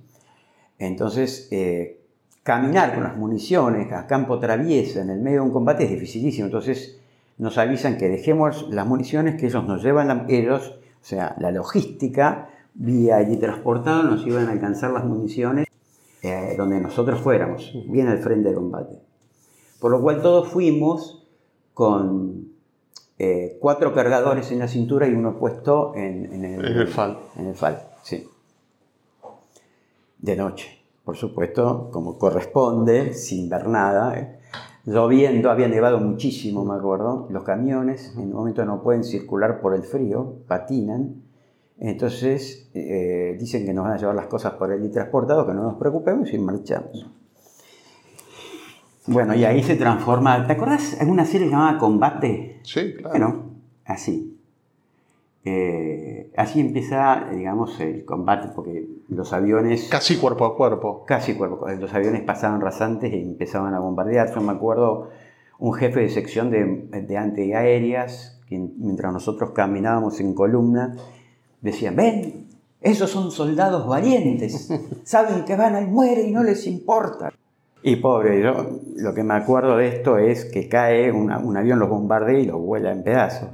Entonces, 0.79 1.47
eh, 1.51 2.01
caminar 2.43 2.93
con 2.95 3.03
las 3.03 3.17
municiones 3.17 3.91
a 3.93 4.07
campo 4.07 4.39
traviesa 4.39 5.01
en 5.01 5.09
el 5.11 5.19
medio 5.19 5.41
de 5.41 5.47
un 5.47 5.51
combate 5.53 5.83
es 5.85 5.91
dificilísimo. 5.91 6.45
Entonces, 6.47 6.97
nos 7.37 7.57
avisan 7.57 7.97
que 7.97 8.09
dejemos 8.09 8.67
las 8.69 8.85
municiones, 8.87 9.39
que 9.39 9.47
ellos 9.47 9.63
nos 9.65 9.83
llevan, 9.83 10.07
la- 10.07 10.25
ellos, 10.29 10.75
o 11.01 11.05
sea, 11.05 11.35
la 11.39 11.51
logística, 11.51 12.49
vía 12.73 13.17
allí 13.17 13.37
transportado, 13.37 14.03
nos 14.03 14.25
iban 14.25 14.47
a 14.47 14.51
alcanzar 14.51 14.91
las 14.91 15.05
municiones 15.05 15.67
eh, 16.23 16.53
donde 16.57 16.79
nosotros 16.79 17.19
fuéramos, 17.19 17.73
bien 17.87 18.07
al 18.07 18.19
frente 18.19 18.49
de 18.49 18.55
combate. 18.55 18.95
Por 19.79 19.89
lo 19.91 20.01
cual 20.01 20.21
todos 20.21 20.47
fuimos 20.49 21.27
con 21.73 22.47
eh, 23.17 23.57
cuatro 23.59 23.93
cargadores 23.93 24.51
en 24.51 24.59
la 24.59 24.67
cintura 24.67 25.07
y 25.07 25.13
uno 25.13 25.37
puesto 25.39 25.93
en, 25.95 26.31
en 26.31 26.45
el, 26.45 26.65
En 26.65 26.77
el 26.77 26.87
fal. 26.87 27.17
En 27.37 27.47
el 27.47 27.55
fal, 27.55 27.81
sí. 28.03 28.27
De 30.21 30.35
noche, 30.35 30.83
por 31.03 31.17
supuesto, 31.17 31.89
como 31.91 32.17
corresponde, 32.17 33.13
sin 33.13 33.49
ver 33.49 33.67
nada. 33.67 34.17
eh. 34.19 34.37
Lloviendo, 34.85 35.49
había 35.51 35.67
nevado 35.67 35.99
muchísimo, 35.99 36.63
me 36.63 36.75
acuerdo. 36.75 37.27
Los 37.29 37.43
camiones 37.43 38.13
en 38.15 38.23
un 38.27 38.33
momento 38.33 38.63
no 38.65 38.81
pueden 38.81 39.03
circular 39.03 39.61
por 39.61 39.73
el 39.75 39.83
frío, 39.83 40.37
patinan. 40.47 41.23
Entonces 41.79 42.69
eh, 42.75 43.35
dicen 43.39 43.65
que 43.65 43.73
nos 43.73 43.85
van 43.85 43.93
a 43.93 43.97
llevar 43.97 44.15
las 44.15 44.27
cosas 44.27 44.53
por 44.53 44.71
el 44.71 44.91
transportado, 44.91 45.47
que 45.47 45.53
no 45.53 45.63
nos 45.63 45.75
preocupemos 45.75 46.31
y 46.33 46.37
marchamos. 46.37 47.09
Bueno, 49.07 49.33
y 49.33 49.43
ahí 49.43 49.63
se 49.63 49.75
transforma. 49.75 50.45
¿Te 50.45 50.53
acuerdas? 50.53 50.97
Hay 51.01 51.09
una 51.09 51.25
serie 51.25 51.49
llamada 51.49 51.79
Combate. 51.79 52.59
Sí, 52.63 52.93
claro. 52.93 53.09
Bueno, 53.09 53.43
así. 53.85 54.39
Eh, 55.43 56.31
así 56.37 56.59
empieza, 56.59 57.27
digamos, 57.31 57.79
el 57.79 58.05
combate, 58.05 58.49
porque 58.55 58.87
los 59.09 59.33
aviones... 59.33 59.87
Casi 59.89 60.17
cuerpo 60.17 60.45
a 60.45 60.55
cuerpo. 60.55 61.03
Casi 61.05 61.33
cuerpo 61.33 61.55
a 61.55 61.59
cuerpo. 61.59 61.81
Los 61.81 61.93
aviones 61.93 62.21
pasaban 62.21 62.61
rasantes 62.61 63.11
y 63.11 63.21
empezaban 63.21 63.73
a 63.73 63.79
bombardear. 63.79 64.33
Yo 64.33 64.41
me 64.41 64.51
acuerdo 64.51 65.09
un 65.59 65.73
jefe 65.73 66.01
de 66.01 66.09
sección 66.09 66.51
de, 66.51 67.01
de 67.01 67.17
antiaéreas, 67.17 68.39
que 68.47 68.57
mientras 68.57 69.11
nosotros 69.13 69.51
caminábamos 69.51 70.19
en 70.19 70.33
columna, 70.33 70.95
decían, 71.61 71.95
ven, 71.95 72.47
esos 72.81 73.09
son 73.11 73.31
soldados 73.31 73.87
valientes, 73.87 74.69
saben 75.03 75.45
que 75.45 75.55
van 75.55 75.75
al 75.75 75.87
muere 75.87 76.23
y 76.23 76.31
no 76.31 76.43
les 76.43 76.65
importa. 76.67 77.31
Y 77.83 77.95
pobre, 77.95 78.41
yo 78.41 78.79
lo 78.97 79.13
que 79.13 79.23
me 79.23 79.33
acuerdo 79.33 79.77
de 79.77 79.87
esto 79.87 80.17
es 80.17 80.45
que 80.45 80.69
cae 80.69 81.11
un 81.11 81.57
avión, 81.57 81.79
los 81.79 81.89
bombardea 81.89 82.39
y 82.39 82.45
los 82.45 82.59
vuela 82.61 82.91
en 82.91 83.03
pedazos. 83.03 83.49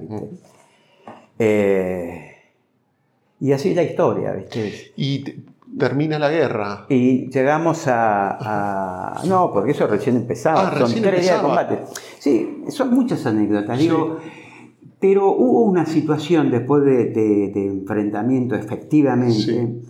Eh, 1.39 2.31
y 3.39 3.51
así 3.51 3.73
la 3.73 3.83
historia, 3.83 4.31
¿viste? 4.33 4.93
Y 4.95 5.23
termina 5.77 6.17
la 6.17 6.29
guerra. 6.29 6.85
Y 6.89 7.29
llegamos 7.29 7.83
a, 7.87 9.21
No, 9.27 9.51
porque 9.53 9.71
eso 9.71 9.87
recién 9.87 10.15
empezaba. 10.15 10.69
Ah, 10.69 10.87
son 10.87 11.01
tres 11.01 11.21
días 11.21 11.37
de 11.37 11.47
combate. 11.47 11.79
Sí, 12.19 12.63
son 12.69 12.93
muchas 12.93 13.25
anécdotas. 13.25 13.77
Digo, 13.77 14.17
pero 14.99 15.31
hubo 15.31 15.61
una 15.63 15.85
situación 15.85 16.49
después 16.49 16.83
de, 16.83 17.51
enfrentamiento, 17.67 18.55
efectivamente. 18.55 19.81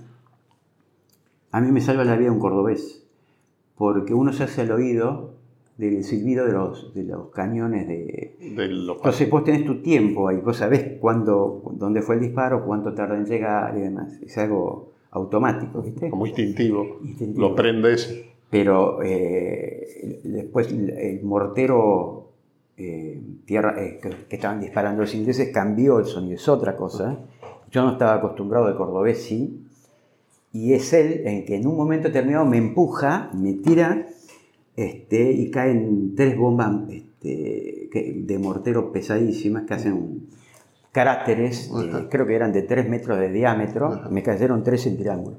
A 1.52 1.62
mí 1.62 1.72
me 1.72 1.82
salva 1.82 2.04
la 2.04 2.18
vida 2.18 2.32
un 2.32 2.40
cordobés. 2.40 3.04
Porque 3.76 4.14
uno 4.14 4.34
se 4.34 4.44
hace 4.44 4.64
el 4.64 4.72
oído 4.72 5.37
del 5.78 6.04
silbido 6.04 6.46
de 6.46 6.54
los, 6.54 6.94
de 6.94 7.04
los 7.04 7.30
cañones 7.30 7.88
de... 7.88 8.36
Entonces 8.40 9.30
vos 9.30 9.44
tenés 9.44 9.66
tu 9.66 9.82
tiempo 9.82 10.28
ahí, 10.28 10.38
vos 10.38 10.58
sabés 10.58 10.98
cuándo, 11.00 11.62
dónde 11.74 12.02
fue 12.02 12.16
el 12.16 12.22
disparo, 12.22 12.66
cuánto 12.66 12.94
tarda 12.94 13.16
en 13.16 13.26
llegar 13.26 13.78
y 13.78 13.82
demás. 13.82 14.20
Es 14.22 14.38
algo 14.38 14.94
automático, 15.12 15.82
¿viste? 15.82 16.10
Como 16.10 16.26
instintivo. 16.26 17.00
Lo 17.36 17.56
prendes. 17.56 18.24
Pero 18.50 19.04
eh, 19.04 20.22
después 20.24 20.72
el 20.72 21.22
mortero 21.24 22.28
eh, 22.78 23.20
tierra, 23.46 23.76
eh, 23.84 24.00
que, 24.02 24.36
estaban 24.36 24.62
disparando 24.62 25.02
los 25.02 25.14
ingleses 25.16 25.50
cambió 25.52 26.00
el 26.00 26.06
sonido, 26.06 26.36
es 26.36 26.48
otra 26.48 26.76
cosa. 26.76 27.20
Yo 27.72 27.84
no 27.84 27.92
estaba 27.92 28.16
acostumbrado 28.16 28.68
de 28.68 28.76
cordobés, 28.76 29.24
sí. 29.24 29.64
Y 30.54 30.74
es 30.74 30.94
él 30.94 31.24
en 31.26 31.46
que 31.46 31.56
en 31.56 31.68
un 31.68 31.76
momento 31.76 32.08
determinado 32.08 32.46
me 32.46 32.58
empuja, 32.58 33.30
me 33.34 33.54
tira 33.54 34.08
este, 34.78 35.32
y 35.32 35.50
caen 35.50 36.16
tres 36.16 36.38
bombas 36.38 36.88
este, 36.90 37.90
de 38.16 38.40
mortero 38.40 38.92
pesadísimas 38.92 39.64
que 39.64 39.74
hacen 39.74 40.28
carácteres, 40.92 41.72
eh, 41.72 42.08
creo 42.12 42.28
que 42.28 42.36
eran 42.36 42.54
de 42.54 42.62
tres 42.62 42.88
metros 42.88 43.18
de 43.18 43.32
diámetro, 43.32 44.04
me 44.12 44.22
cayeron 44.22 44.64
tres 44.64 44.86
en 44.86 44.98
triángulo. 44.98 45.38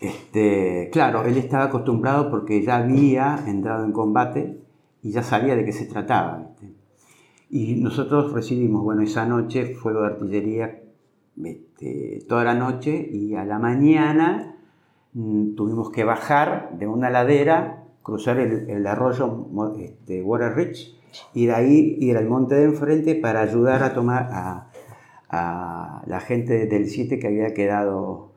Este, 0.00 0.90
claro, 0.92 1.24
él 1.24 1.36
estaba 1.38 1.64
acostumbrado 1.64 2.28
porque 2.28 2.62
ya 2.62 2.78
había 2.78 3.38
entrado 3.46 3.84
en 3.84 3.92
combate 3.92 4.58
y 5.00 5.12
ya 5.12 5.22
sabía 5.22 5.54
de 5.54 5.64
qué 5.64 5.72
se 5.72 5.86
trataba. 5.86 6.50
Y 7.48 7.76
nosotros 7.76 8.32
recibimos, 8.32 8.82
bueno, 8.82 9.02
esa 9.02 9.24
noche 9.26 9.76
fuego 9.76 10.00
de 10.00 10.06
artillería 10.08 10.82
este, 11.42 12.24
toda 12.28 12.42
la 12.42 12.54
noche 12.54 13.08
y 13.12 13.34
a 13.36 13.44
la 13.44 13.60
mañana 13.60 14.55
tuvimos 15.56 15.90
que 15.90 16.04
bajar 16.04 16.70
de 16.78 16.86
una 16.86 17.08
ladera, 17.08 17.84
cruzar 18.02 18.38
el, 18.38 18.86
arroyo 18.86 19.46
este, 19.78 20.22
Water 20.22 20.54
Ridge 20.54 20.94
y 21.32 21.46
de 21.46 21.54
ahí 21.54 21.96
ir 21.98 22.18
al 22.18 22.26
monte 22.26 22.54
de 22.54 22.64
enfrente 22.64 23.14
para 23.14 23.40
ayudar 23.40 23.82
a 23.82 23.94
tomar 23.94 24.28
a, 24.30 26.02
la 26.06 26.20
gente 26.20 26.66
del 26.66 26.88
7 26.88 27.18
que 27.18 27.26
había 27.26 27.52
quedado 27.52 28.32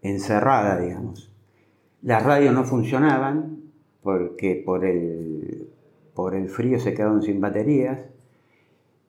encerrada, 0.00 0.78
digamos. 0.78 1.32
Las 2.02 2.22
radios 2.22 2.54
no 2.54 2.64
funcionaban 2.64 3.58
porque 4.02 4.62
por 4.64 4.84
el, 4.86 5.68
por 6.14 6.34
el 6.34 6.48
frío 6.48 6.78
se 6.78 6.94
quedaron 6.94 7.22
sin 7.22 7.40
baterías 7.40 7.98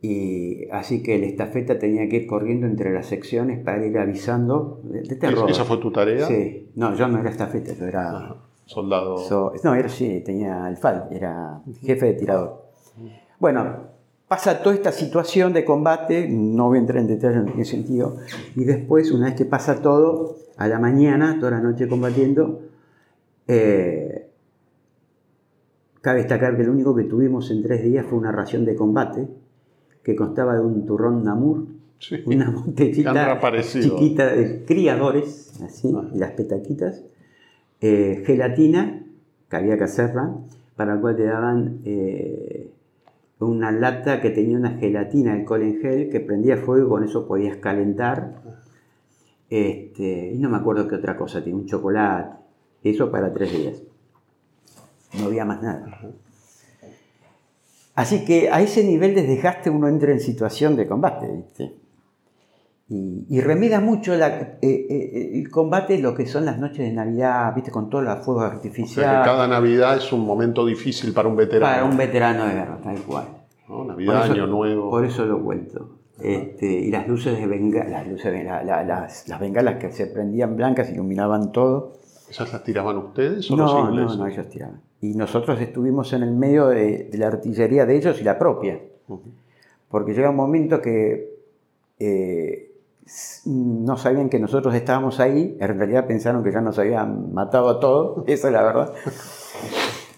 y 0.01 0.67
así 0.71 1.03
que 1.03 1.15
el 1.15 1.23
estafeta 1.23 1.77
tenía 1.77 2.09
que 2.09 2.17
ir 2.17 2.27
corriendo 2.27 2.65
entre 2.65 2.91
las 2.91 3.05
secciones 3.05 3.63
para 3.63 3.85
ir 3.85 3.97
avisando 3.99 4.81
de, 4.83 5.15
terror. 5.15 5.49
¿Esa 5.49 5.63
fue 5.63 5.77
tu 5.77 5.91
tarea? 5.91 6.25
Sí. 6.25 6.69
No, 6.75 6.95
yo 6.95 7.07
no 7.07 7.19
era 7.19 7.29
estafeta, 7.29 7.73
yo 7.73 7.85
era... 7.85 8.35
soldado. 8.65 9.17
no, 9.63 9.75
era 9.75 9.89
sí, 9.89 10.23
tenía 10.25 10.67
el 10.67 10.77
FAL, 10.77 11.07
era 11.11 11.61
jefe 11.81 12.07
de 12.07 12.13
tirador. 12.13 12.63
Bueno, 13.39 13.91
pasa 14.27 14.63
toda 14.63 14.73
esta 14.73 14.91
situación 14.91 15.53
de 15.53 15.63
combate, 15.63 16.27
no 16.27 16.69
voy 16.69 16.77
a 16.77 16.81
entrar 16.81 16.99
en 16.99 17.07
detalle 17.07 17.37
en 17.37 17.53
qué 17.53 17.65
sentido, 17.65 18.17
y 18.55 18.63
después, 18.63 19.11
una 19.11 19.27
vez 19.27 19.35
que 19.35 19.45
pasa 19.45 19.81
todo, 19.81 20.37
a 20.57 20.67
la 20.67 20.79
mañana, 20.79 21.37
toda 21.39 21.51
la 21.51 21.59
noche 21.59 21.87
combatiendo, 21.87 22.61
eh, 23.47 24.29
cabe 26.01 26.19
destacar 26.19 26.57
que 26.57 26.63
lo 26.63 26.71
único 26.71 26.95
que 26.95 27.03
tuvimos 27.03 27.51
en 27.51 27.61
tres 27.61 27.83
días 27.83 28.05
fue 28.05 28.17
una 28.17 28.31
ración 28.31 28.65
de 28.65 28.75
combate, 28.75 29.27
que 30.03 30.15
constaba 30.15 30.55
de 30.55 30.61
un 30.61 30.85
turrón 30.85 31.23
Namur, 31.23 31.65
una 32.25 32.49
botellita 32.49 33.39
chiquita 33.61 34.27
de 34.33 34.65
criadores, 34.65 35.53
así, 35.63 35.93
las 36.13 36.31
petaquitas, 36.31 37.03
eh, 37.81 38.23
gelatina, 38.25 39.03
que 39.49 39.55
había 39.55 39.77
que 39.77 39.83
hacerla, 39.83 40.35
para 40.75 40.95
la 40.95 41.01
cual 41.01 41.15
te 41.15 41.25
daban 41.25 41.81
eh, 41.85 42.71
una 43.39 43.71
lata 43.71 44.21
que 44.21 44.29
tenía 44.29 44.57
una 44.57 44.77
gelatina, 44.77 45.33
alcohol 45.33 45.61
en 45.63 45.79
gel, 45.79 46.09
que 46.09 46.19
prendía 46.19 46.57
fuego 46.57 46.87
y 46.87 46.89
con 46.89 47.03
eso 47.03 47.27
podías 47.27 47.57
calentar. 47.57 48.41
Este, 49.49 50.31
y 50.33 50.37
no 50.37 50.49
me 50.49 50.57
acuerdo 50.57 50.87
qué 50.87 50.95
otra 50.95 51.17
cosa, 51.17 51.43
tiene 51.43 51.59
un 51.59 51.65
chocolate, 51.65 52.37
eso 52.83 53.11
para 53.11 53.33
tres 53.33 53.51
días. 53.51 53.81
No 55.19 55.25
había 55.25 55.43
más 55.45 55.61
nada. 55.61 55.99
Así 57.95 58.23
que 58.23 58.49
a 58.49 58.61
ese 58.61 58.83
nivel 58.83 59.13
de 59.15 59.23
desgaste 59.23 59.69
uno 59.69 59.87
entra 59.87 60.11
en 60.11 60.19
situación 60.19 60.75
de 60.75 60.87
combate, 60.87 61.27
¿viste? 61.27 61.75
Y, 62.87 63.25
y 63.29 63.41
remeda 63.41 63.79
mucho 63.79 64.13
eh, 64.13 64.57
eh, 64.61 65.31
el 65.33 65.49
combate 65.49 65.97
lo 65.97 66.13
que 66.13 66.25
son 66.25 66.45
las 66.45 66.57
noches 66.57 66.79
de 66.79 66.91
Navidad, 66.91 67.53
¿viste? 67.55 67.71
Con 67.71 67.89
todos 67.89 68.03
los 68.03 68.19
fuegos 68.25 68.43
artificiales. 68.43 69.25
cada 69.25 69.47
Navidad 69.47 69.97
es 69.97 70.11
un 70.11 70.25
momento 70.25 70.65
difícil 70.65 71.13
para 71.13 71.27
un 71.27 71.35
veterano. 71.35 71.73
Para 71.73 71.85
un 71.85 71.97
veterano 71.97 72.45
de 72.45 72.53
guerra, 72.53 72.79
tal 72.83 73.01
cual. 73.03 73.25
Navidad, 73.87 74.23
Año 74.23 74.47
Nuevo. 74.47 74.89
Por 74.89 75.05
eso 75.05 75.25
lo 75.25 75.41
cuento. 75.41 75.97
Este, 76.19 76.65
y 76.65 76.91
las 76.91 77.07
luces 77.07 77.39
de 77.39 77.47
bengalas, 77.47 77.89
las, 77.89 78.07
luces 78.07 78.31
de, 78.31 78.43
las, 78.43 79.27
las, 79.27 79.39
bengalas 79.39 79.77
que 79.77 79.91
se 79.91 80.07
prendían 80.07 80.55
blancas 80.55 80.89
iluminaban 80.91 81.51
todo. 81.51 81.93
¿Esas 82.29 82.51
las 82.51 82.63
tiraban 82.63 82.97
ustedes 82.97 83.49
o 83.49 83.55
no, 83.55 83.63
los 83.63 83.89
ingleses? 83.89 84.17
No, 84.17 84.25
no, 84.25 84.31
ellos 84.31 84.49
tiraban 84.49 84.81
y 85.01 85.15
nosotros 85.15 85.59
estuvimos 85.59 86.13
en 86.13 86.21
el 86.21 86.31
medio 86.31 86.67
de, 86.67 87.09
la 87.13 87.27
artillería 87.27 87.87
de 87.87 87.97
ellos 87.97 88.21
y 88.21 88.23
la 88.23 88.37
propia. 88.37 88.79
Porque 89.89 90.13
llega 90.13 90.29
un 90.29 90.35
momento 90.35 90.79
que 90.79 91.39
eh, 91.97 92.71
no 93.45 93.97
sabían 93.97 94.29
que 94.29 94.39
nosotros 94.39 94.75
estábamos 94.75 95.19
ahí, 95.19 95.57
en 95.59 95.77
realidad 95.77 96.05
pensaron 96.05 96.43
que 96.43 96.51
ya 96.51 96.61
nos 96.61 96.77
habían 96.77 97.33
matado 97.33 97.69
a 97.69 97.79
todos, 97.79 98.23
esa 98.27 98.47
es 98.47 98.53
la 98.53 98.61
verdad. 98.61 98.93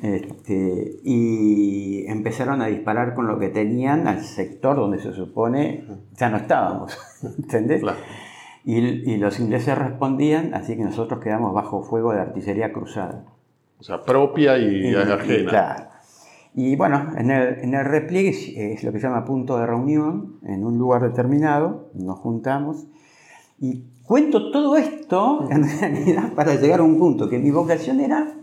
Este, 0.02 1.00
y 1.02 2.06
empezaron 2.08 2.62
a 2.62 2.68
disparar 2.68 3.14
con 3.16 3.26
lo 3.26 3.40
que 3.40 3.48
tenían 3.48 4.06
al 4.10 4.22
sector 4.26 4.76
donde 4.76 5.00
se 5.00 5.14
supone 5.14 5.88
ya 6.18 6.30
no 6.30 6.36
estábamos, 6.36 6.98
¿entendés? 7.24 7.82
Y, 8.66 8.80
y 8.80 9.18
los 9.18 9.40
ingleses 9.40 9.78
respondían, 9.78 10.54
así 10.54 10.76
que 10.76 10.84
nosotros 10.84 11.24
quedamos 11.24 11.54
bajo 11.54 11.84
fuego 11.84 12.12
de 12.12 12.20
artillería 12.20 12.74
cruzada. 12.74 13.24
O 13.84 13.86
sea, 13.86 14.02
propia 14.02 14.58
y, 14.58 14.96
ajena. 14.96 15.50
Claro. 15.50 15.84
Y 16.56 16.78
bueno, 16.78 17.12
en 17.18 17.32
el, 17.32 17.60
en 17.60 17.74
el 17.74 17.84
repliegue 17.84 18.30
es, 18.30 18.82
lo 18.82 18.94
que 18.94 19.00
se 19.00 19.08
llama 19.08 19.26
punto 19.26 19.58
de 19.58 19.66
reunión, 19.66 20.40
en 20.44 20.64
un 20.64 20.78
lugar 20.78 21.02
determinado, 21.02 21.90
nos 21.94 22.18
juntamos 22.20 22.88
y 23.60 23.84
cuento 24.06 24.52
todo 24.52 24.78
esto 24.78 25.50
en 25.52 25.68
realidad 25.68 26.32
para 26.34 26.56
llegar 26.56 26.80
a 26.80 26.84
un 26.84 26.98
punto, 26.98 27.28
que 27.28 27.38
mi 27.40 27.52
vocación 27.52 28.00
era... 28.00 28.34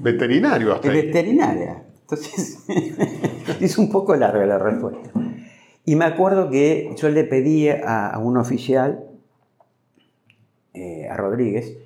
Veterinario 0.00 0.72
hasta 0.72 0.88
Veterinaria. 0.88 1.84
Entonces, 2.00 2.66
es 3.60 3.78
un 3.78 3.88
poco 3.88 4.16
larga 4.16 4.44
la 4.46 4.58
respuesta. 4.58 5.12
Y 5.84 5.94
me 5.94 6.06
acuerdo 6.06 6.50
que 6.50 6.92
yo 6.96 7.08
le 7.08 7.22
pedí 7.22 7.68
a, 7.68 8.18
un 8.20 8.36
oficial, 8.36 9.04
eh, 10.74 11.06
a 11.08 11.16
Rodríguez, 11.16 11.76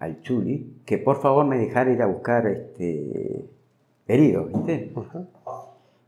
al 0.00 0.22
Chuli, 0.22 0.80
que 0.84 0.98
por 0.98 1.20
favor 1.20 1.46
me 1.46 1.58
dejara 1.58 1.92
ir 1.92 2.02
a 2.02 2.06
buscar 2.06 2.46
este, 2.46 3.44
heridos, 4.08 4.50
¿viste? 4.52 4.92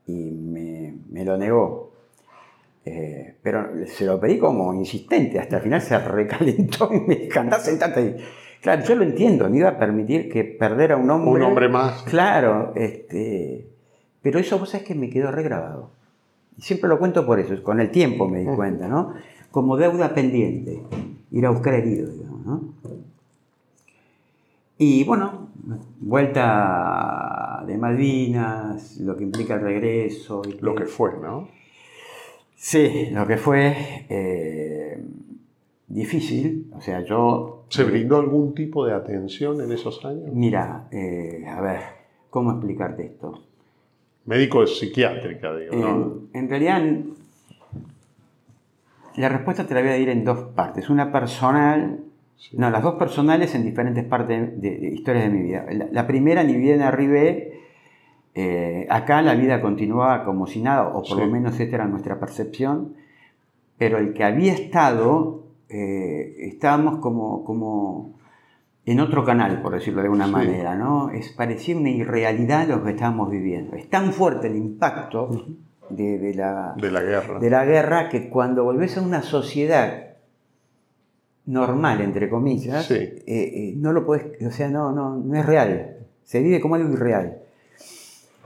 Y 0.06 0.12
me, 0.12 1.24
lo 1.24 1.36
negó. 1.36 1.92
Eh, 2.84 3.36
pero 3.42 3.86
se 3.86 4.04
lo 4.04 4.18
pedí 4.18 4.38
como 4.38 4.74
insistente, 4.74 5.38
hasta 5.38 5.58
el 5.58 5.62
final 5.62 5.80
se 5.80 5.96
recalentó 5.98 6.90
y 6.92 7.00
me 7.00 7.16
dijo, 7.16 7.38
andá 7.38 7.60
sentate 7.60 8.00
ahí. 8.00 8.16
Claro, 8.60 8.82
yo 8.84 8.94
lo 8.94 9.04
entiendo, 9.04 9.48
me 9.48 9.58
iba 9.58 9.68
a 9.68 9.78
permitir 9.78 10.30
que 10.30 10.42
perder 10.42 10.92
a 10.92 10.96
un 10.96 11.10
hombre. 11.10 11.30
Un 11.30 11.42
hombre 11.42 11.68
más. 11.68 12.02
Claro, 12.04 12.72
este, 12.74 13.68
pero 14.22 14.38
eso 14.38 14.58
vos 14.58 14.70
sabés 14.70 14.86
que 14.86 14.94
me 14.94 15.10
quedó 15.10 15.30
regrabado. 15.30 15.90
Siempre 16.58 16.88
lo 16.88 16.98
cuento 16.98 17.26
por 17.26 17.38
eso, 17.38 17.62
con 17.62 17.80
el 17.80 17.90
tiempo 17.90 18.26
me 18.28 18.40
di 18.40 18.46
cuenta, 18.46 18.88
¿no? 18.88 19.14
Como 19.50 19.76
deuda 19.76 20.14
pendiente, 20.14 20.82
ir 21.30 21.46
a 21.46 21.50
buscar 21.50 21.74
herido, 21.74 22.10
digamos, 22.10 22.46
¿no? 22.46 22.74
Y 24.84 25.04
bueno, 25.04 25.50
vuelta 26.00 27.62
de 27.64 27.78
Malvinas, 27.78 28.96
lo 28.96 29.16
que 29.16 29.22
implica 29.22 29.54
el 29.54 29.60
regreso. 29.60 30.42
Y 30.44 30.58
Lo 30.60 30.74
que 30.74 30.86
fue, 30.86 31.12
¿no? 31.22 31.48
Sí, 32.56 33.10
lo 33.12 33.24
que 33.24 33.36
fue 33.36 34.06
eh, 34.08 35.00
difícil. 35.86 36.72
O 36.76 36.80
sea, 36.80 37.04
yo. 37.04 37.66
¿Se 37.68 37.84
brindó 37.84 38.18
algún 38.18 38.56
tipo 38.56 38.84
de 38.84 38.92
atención 38.92 39.60
en 39.60 39.70
esos 39.70 40.04
años? 40.04 40.32
Mira, 40.32 40.88
eh, 40.90 41.44
a 41.48 41.60
ver, 41.60 41.80
¿cómo 42.28 42.50
explicarte 42.50 43.06
esto? 43.06 43.40
Médico 44.26 44.66
psiquiátrica, 44.66 45.54
digo, 45.54 45.76
¿no? 45.76 46.22
En, 46.32 46.42
en 46.42 46.50
realidad, 46.50 46.82
la 49.14 49.28
respuesta 49.28 49.64
te 49.64 49.74
la 49.74 49.80
voy 49.80 49.90
a 49.90 49.98
ir 49.98 50.08
en 50.08 50.24
dos 50.24 50.40
partes. 50.56 50.90
Una 50.90 51.12
personal, 51.12 52.00
no, 52.54 52.70
las 52.70 52.82
dos 52.82 52.94
personales 52.94 53.54
en 53.54 53.64
diferentes 53.64 54.04
partes 54.04 54.60
de, 54.60 54.70
de 54.78 54.88
historias 54.88 55.24
de 55.24 55.30
mi 55.30 55.42
vida. 55.42 55.66
La, 55.70 55.86
la 55.90 56.06
primera, 56.06 56.42
ni 56.42 56.56
bien 56.56 56.82
arribé, 56.82 57.60
eh, 58.34 58.86
acá 58.90 59.22
la 59.22 59.34
vida 59.34 59.60
continuaba 59.60 60.24
como 60.24 60.46
si 60.46 60.62
nada, 60.62 60.88
o 60.88 61.02
por 61.02 61.06
Sí. 61.06 61.14
lo 61.18 61.26
menos 61.26 61.58
esta 61.60 61.76
era 61.76 61.86
nuestra 61.86 62.18
percepción, 62.18 62.94
pero 63.78 63.98
el 63.98 64.12
que 64.14 64.24
había 64.24 64.52
estado, 64.54 65.44
eh, 65.68 66.34
estábamos 66.38 66.98
como, 66.98 67.44
como 67.44 68.18
en 68.86 69.00
otro 69.00 69.24
canal, 69.24 69.60
por 69.62 69.72
decirlo 69.74 70.00
de 70.00 70.06
alguna 70.06 70.26
Sí. 70.26 70.32
manera, 70.32 70.74
¿no? 70.76 71.10
Es, 71.10 71.30
parecía 71.32 71.76
una 71.76 71.90
irrealidad 71.90 72.66
lo 72.68 72.82
que 72.82 72.90
estábamos 72.90 73.30
viviendo. 73.30 73.76
Es 73.76 73.88
tan 73.88 74.12
fuerte 74.12 74.48
el 74.48 74.56
impacto 74.56 75.28
de, 75.90 76.18
de 76.18 76.34
la, 76.34 76.74
De 76.76 76.90
la 76.90 77.02
guerra. 77.02 77.38
de 77.38 77.50
la 77.50 77.64
guerra 77.64 78.08
que 78.08 78.28
cuando 78.30 78.64
volvés 78.64 78.96
a 78.98 79.02
una 79.02 79.22
sociedad 79.22 80.11
normal, 81.46 82.00
entre 82.00 82.28
comillas, 82.30 82.86
Sí. 82.86 82.94
eh, 82.94 83.22
eh, 83.26 83.74
no 83.76 83.92
lo 83.92 84.04
podés, 84.06 84.40
o 84.46 84.50
sea, 84.50 84.68
no, 84.68 84.92
no, 84.92 85.16
no 85.16 85.34
es 85.36 85.44
real. 85.44 85.96
Se 86.24 86.40
vive 86.40 86.60
como 86.60 86.76
algo 86.76 86.92
irreal. 86.92 87.38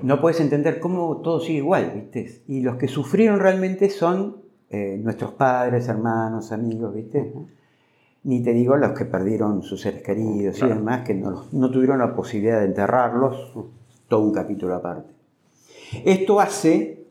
No 0.03 0.21
puedes 0.21 0.41
entender 0.41 0.79
cómo 0.81 1.19
todo 1.19 1.41
sigue 1.41 1.59
igual, 1.59 1.93
¿viste? 1.95 2.43
Y 2.49 2.61
los 2.61 2.77
que 2.77 2.89
sufrieron 2.89 3.39
realmente 3.41 3.89
son 3.91 4.37
eh, 4.71 4.99
nuestros 5.03 5.33
padres, 5.33 5.89
hermanos, 5.89 6.53
amigos, 6.53 6.95
¿viste? 6.95 7.33
Ni 8.25 8.43
te 8.43 8.53
digo 8.53 8.77
los 8.77 8.91
que 8.93 9.05
perdieron 9.05 9.63
sus 9.63 9.81
seres 9.83 10.03
queridos 10.03 10.57
Claro. 10.57 10.75
y 10.75 10.79
demás, 10.79 11.07
que 11.07 11.15
no, 11.15 11.45
no 11.53 11.71
tuvieron 11.71 11.99
la 11.99 12.15
posibilidad 12.15 12.59
de 12.61 12.67
enterrarlos, 12.67 13.53
todo 14.09 14.21
un 14.21 14.33
capítulo 14.33 14.75
aparte. 14.75 15.13
Esto 16.05 16.41
hace 16.41 17.05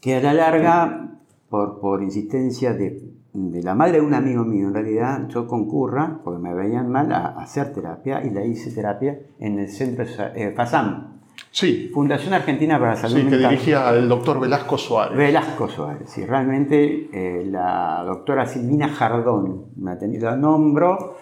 que 0.00 0.14
a 0.16 0.20
la 0.22 0.32
larga, 0.34 1.18
por, 1.48 1.80
por 1.80 2.02
insistencia 2.02 2.72
de, 2.74 3.02
de 3.34 3.62
la 3.62 3.74
madre 3.74 3.98
de 3.98 4.06
un 4.06 4.14
amigo 4.14 4.44
mío, 4.44 4.68
en 4.68 4.74
realidad, 4.74 5.28
yo 5.28 5.46
concurra, 5.46 6.20
porque 6.24 6.40
me 6.40 6.54
veían 6.54 6.90
mal, 6.90 7.12
a, 7.12 7.26
a 7.26 7.42
hacer 7.42 7.72
terapia 7.72 8.24
y 8.24 8.30
la 8.30 8.44
hice 8.44 8.70
terapia 8.70 9.18
en 9.38 9.58
el 9.58 9.68
centro 9.68 10.04
eh, 10.34 10.52
FASAM, 10.56 11.14
Sí, 11.50 11.90
Fundación 11.94 12.34
Argentina 12.34 12.78
para 12.80 12.94
la 12.94 12.96
Salud 12.96 13.16
sí, 13.16 13.26
que 13.28 13.36
dirigía 13.38 13.90
el 13.90 14.08
doctor 14.08 14.40
Velasco 14.40 14.76
Suárez. 14.76 15.16
Velasco 15.16 15.68
Suárez, 15.68 16.18
y 16.18 16.26
realmente 16.26 17.08
eh, 17.12 17.44
la 17.44 18.02
doctora 18.04 18.44
Silvina 18.46 18.88
Jardón 18.88 19.66
me 19.76 19.92
ha 19.92 19.98
tenido 19.98 20.28
la 20.30 20.36
nombro 20.36 21.16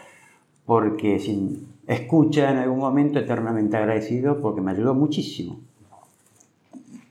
porque 0.65 1.19
si 1.19 1.67
escucha 1.87 2.51
en 2.51 2.59
algún 2.59 2.79
momento 2.79 3.19
eternamente 3.19 3.77
agradecido 3.77 4.41
porque 4.41 4.63
me 4.63 4.71
ayudó 4.71 4.95
muchísimo. 4.95 5.61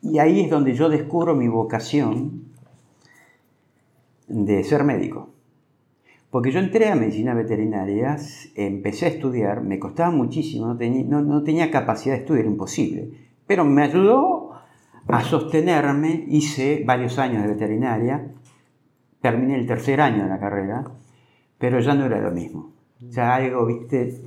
Y 0.01 0.17
ahí 0.17 0.41
es 0.41 0.49
donde 0.49 0.73
yo 0.73 0.89
descubro 0.89 1.35
mi 1.35 1.47
vocación 1.47 2.45
de 4.31 4.63
ser 4.63 4.83
médico. 4.83 5.29
Porque 6.29 6.51
yo 6.51 6.59
entré 6.59 6.89
a 6.89 6.95
medicina 6.95 7.33
veterinaria, 7.33 8.17
empecé 8.55 9.05
a 9.05 9.09
estudiar, 9.09 9.61
me 9.61 9.79
costaba 9.79 10.11
muchísimo, 10.11 10.67
no 10.67 10.77
tenía, 10.77 11.03
no, 11.03 11.21
no 11.21 11.43
tenía 11.43 11.69
capacidad 11.69 12.15
de 12.15 12.21
estudiar, 12.21 12.45
imposible. 12.45 13.11
Pero 13.45 13.65
me 13.65 13.83
ayudó 13.83 14.53
a 15.07 15.23
sostenerme, 15.23 16.25
hice 16.29 16.83
varios 16.85 17.19
años 17.19 17.43
de 17.43 17.49
veterinaria, 17.49 18.31
terminé 19.21 19.55
el 19.55 19.67
tercer 19.67 19.99
año 19.99 20.23
de 20.23 20.29
la 20.29 20.39
carrera, 20.39 20.85
pero 21.57 21.79
ya 21.81 21.93
no 21.95 22.05
era 22.05 22.21
lo 22.21 22.31
mismo. 22.31 22.71
Ya 23.01 23.35
algo, 23.35 23.65
viste... 23.65 24.21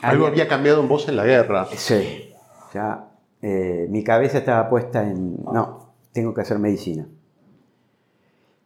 Algo 0.00 0.26
había 0.26 0.48
cambiado 0.48 0.80
en 0.80 0.88
vos 0.88 1.06
en 1.08 1.16
la 1.16 1.26
guerra. 1.26 1.66
Sí, 1.66 2.32
ya 2.72 3.10
eh, 3.42 3.86
mi 3.90 4.02
cabeza 4.02 4.38
estaba 4.38 4.68
puesta 4.70 5.02
en, 5.02 5.36
no, 5.44 5.92
tengo 6.12 6.32
que 6.32 6.40
hacer 6.40 6.58
medicina. 6.58 7.06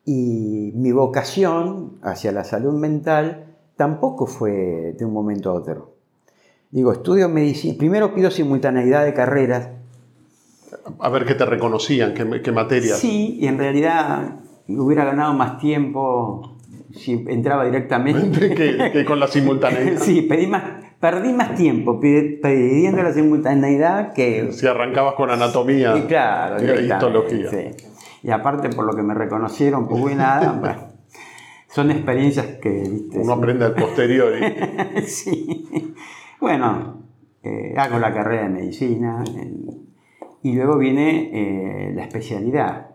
Y 0.05 0.73
mi 0.75 0.93
vocación 0.93 1.99
hacia 2.03 2.31
la 2.33 2.45
salud 2.45 2.75
mental 2.75 3.47
tampoco 3.77 4.27
fue 4.27 4.95
de 4.99 5.05
un 5.05 5.13
momento 5.13 5.51
a 5.51 5.55
otro. 5.55 5.95
Digo, 6.71 6.93
estudio 6.93 7.29
medicina, 7.29 7.75
primero 7.79 8.15
pido 8.15 8.31
simultaneidad 8.31 9.05
de 9.05 9.15
carreras. 9.15 9.69
A 10.99 11.09
ver 11.09 11.25
qué 11.25 11.35
te 11.35 11.47
reconocían, 11.47 12.15
qué, 12.15 12.43
qué 12.43 12.53
materias. 12.53 12.99
Sí, 12.99 13.39
y 13.41 13.47
en 13.47 13.59
realidad 13.59 14.41
hubiera 14.69 15.05
ganado 15.05 15.33
más 15.35 15.59
tiempo 15.59 16.57
si 16.93 17.25
entraba 17.29 17.65
directamente. 17.65 18.55
que, 18.55 18.91
que 18.93 19.05
con 19.05 19.21
la 19.21 19.29
simultaneidad. 19.29 20.01
sí, 20.01 20.23
pedí 20.23 20.47
más, 20.47 20.65
perdí 21.01 21.33
más 21.33 21.55
tiempo 21.55 21.99
pidiendo 22.01 23.03
la 23.03 23.13
simultaneidad 23.13 24.13
que 24.13 24.53
Si 24.53 24.67
arrancabas 24.67 25.15
con 25.15 25.31
anatomía 25.31 25.97
Y 25.97 26.03
claro, 26.03 26.63
y 26.63 26.85
histología. 26.87 27.51
sí. 27.51 27.85
Y 28.25 28.31
aparte 28.31 28.71
por 28.71 28.87
lo 28.87 28.95
que 28.97 29.03
me 29.03 29.13
reconocieron, 29.13 29.87
poco 29.87 30.09
y 30.09 30.15
nada, 30.15 30.53
bueno, 30.53 30.89
son 31.69 31.91
experiencias 31.91 32.47
que, 32.61 32.71
viste, 32.71 33.19
Uno 33.19 33.35
aprende 33.35 33.67
al 33.67 33.75
posterior. 33.75 34.33
sí. 35.07 35.95
Bueno, 36.41 37.03
eh, 37.43 37.75
hago 37.77 37.99
la 37.99 38.15
carrera 38.15 38.45
de 38.45 38.49
medicina 38.49 39.23
en- 39.37 39.85
y 40.43 40.55
luego 40.55 40.79
viene 40.79 41.31
eh, 41.35 41.93
la 41.95 42.05
especialidad. 42.05 42.93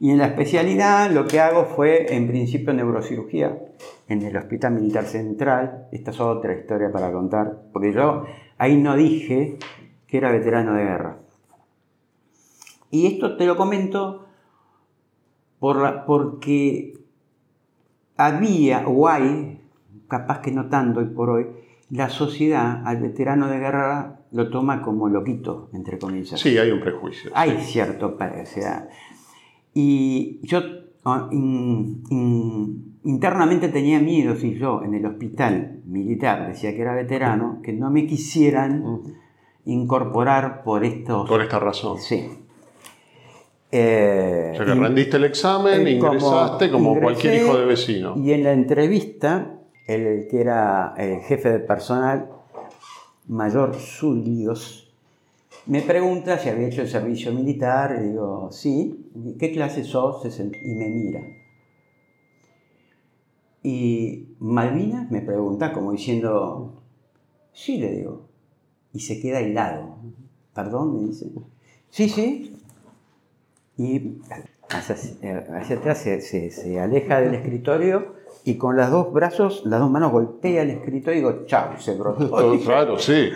Y 0.00 0.10
en 0.10 0.18
la 0.18 0.26
especialidad 0.28 1.10
lo 1.10 1.26
que 1.26 1.40
hago 1.40 1.64
fue, 1.66 2.14
en 2.14 2.26
principio, 2.26 2.72
neurocirugía 2.72 3.58
en 4.08 4.22
el 4.22 4.34
Hospital 4.36 4.72
Militar 4.72 5.04
Central. 5.04 5.88
Esta 5.92 6.10
es 6.10 6.20
otra 6.20 6.54
historia 6.54 6.90
para 6.90 7.12
contar, 7.12 7.58
porque 7.72 7.92
yo 7.92 8.24
ahí 8.58 8.76
no 8.78 8.96
dije 8.96 9.58
que 10.06 10.16
era 10.16 10.30
veterano 10.32 10.72
de 10.74 10.84
guerra. 10.84 11.18
Y 12.90 13.06
esto 13.06 13.36
te 13.36 13.44
lo 13.46 13.56
comento 13.56 14.24
por 15.64 15.80
la- 15.80 16.04
porque 16.04 16.92
había 18.18 18.86
o 18.86 19.08
hay, 19.08 19.60
capaz 20.08 20.40
que 20.40 20.50
no 20.52 20.66
tanto 20.68 21.00
hoy 21.00 21.06
por 21.06 21.30
hoy, 21.30 21.46
la 21.88 22.10
sociedad 22.10 22.82
al 22.86 22.98
veterano 22.98 23.48
de 23.48 23.58
guerra 23.58 24.20
lo 24.32 24.50
toma 24.50 24.82
como 24.82 25.08
loquito, 25.08 25.70
entre 25.72 25.98
comillas. 25.98 26.38
Sí, 26.38 26.58
hay 26.58 26.70
un 26.70 26.80
prejuicio. 26.80 27.30
Hay 27.34 27.62
cierto, 27.62 28.18
pa- 28.18 28.32
o 28.42 28.46
sea, 28.46 28.88
y 29.72 30.40
yo 30.42 30.60
ah, 31.06 31.28
in- 31.32 32.02
in- 32.10 32.98
internamente 33.04 33.68
tenía 33.70 34.00
miedo 34.00 34.36
si 34.36 34.54
yo 34.56 34.82
en 34.82 34.92
el 34.92 35.06
hospital 35.06 35.80
militar 35.86 36.46
decía 36.46 36.74
que 36.74 36.82
era 36.82 36.94
veterano, 36.94 37.60
que 37.62 37.72
no 37.72 37.90
me 37.90 38.06
quisieran 38.06 39.00
incorporar 39.64 40.62
por 40.62 40.84
estos... 40.84 41.26
Por 41.26 41.40
esta 41.40 41.58
razón. 41.58 41.96
Sí. 41.98 42.28
Eh, 43.76 44.50
O 44.52 44.56
sea 44.56 44.66
que 44.66 44.72
y- 44.72 44.78
rendiste 44.80 45.16
el 45.16 45.24
examen, 45.24 45.84
eh, 45.86 45.90
ingresaste 45.90 46.70
como, 46.70 46.90
ingresé, 46.90 47.02
cualquier 47.02 47.34
hijo 47.34 47.58
de 47.58 47.64
vecino. 47.66 48.14
Y 48.16 48.32
en 48.32 48.44
la 48.44 48.52
entrevista, 48.52 49.58
el 49.88 50.28
que 50.30 50.40
era 50.40 50.94
el 50.96 51.20
jefe 51.22 51.50
de 51.50 51.58
personal, 51.58 52.28
Mayor 53.26 53.74
Zulios, 53.74 54.92
me 55.66 55.82
pregunta 55.82 56.38
si 56.38 56.50
había 56.50 56.68
hecho 56.68 56.82
el 56.82 56.88
servicio 56.88 57.32
militar. 57.32 57.92
Le 57.98 58.10
digo, 58.10 58.48
sí. 58.52 59.10
¿Qué 59.38 59.50
clase 59.50 59.82
sos? 59.82 60.24
Y 60.62 60.74
me 60.74 60.88
mira. 60.90 61.20
Y 63.62 64.28
Malvinas 64.40 65.10
me 65.10 65.22
pregunta 65.22 65.72
como 65.72 65.92
diciendo, 65.92 66.82
sí, 67.52 67.78
le 67.78 67.90
digo. 67.92 68.28
Y 68.92 69.00
se 69.00 69.20
queda 69.20 69.40
helado. 69.40 69.96
Perdón, 70.54 70.94
me 71.00 71.08
dice. 71.08 71.30
Sí, 71.90 72.08
sí. 72.08 72.53
Y 73.76 74.18
hacia, 74.70 74.94
hacia 75.58 75.76
atrás 75.76 75.98
se, 75.98 76.20
se- 76.20 76.50
se 76.50 76.80
aleja 76.80 77.20
del 77.20 77.34
escritorio 77.34 78.14
y 78.44 78.56
con 78.56 78.76
los 78.76 78.90
dos 78.90 79.12
brazos, 79.12 79.62
las 79.64 79.80
dos 79.80 79.90
manos 79.90 80.12
golpea 80.12 80.62
el 80.62 80.70
escritorio 80.70 81.12
y 81.12 81.16
digo, 81.22 81.46
chao, 81.46 81.78
se 81.78 81.94
brotó. 81.96 82.58
Claro, 82.64 82.98
sí. 82.98 83.30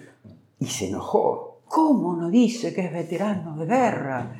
Y 0.58 0.66
se 0.66 0.88
enojó. 0.88 1.60
¿Cómo 1.68 2.16
no 2.16 2.30
dice 2.30 2.72
que 2.72 2.86
es 2.86 2.92
veterano 2.92 3.56
de 3.56 3.66
guerra? 3.66 4.36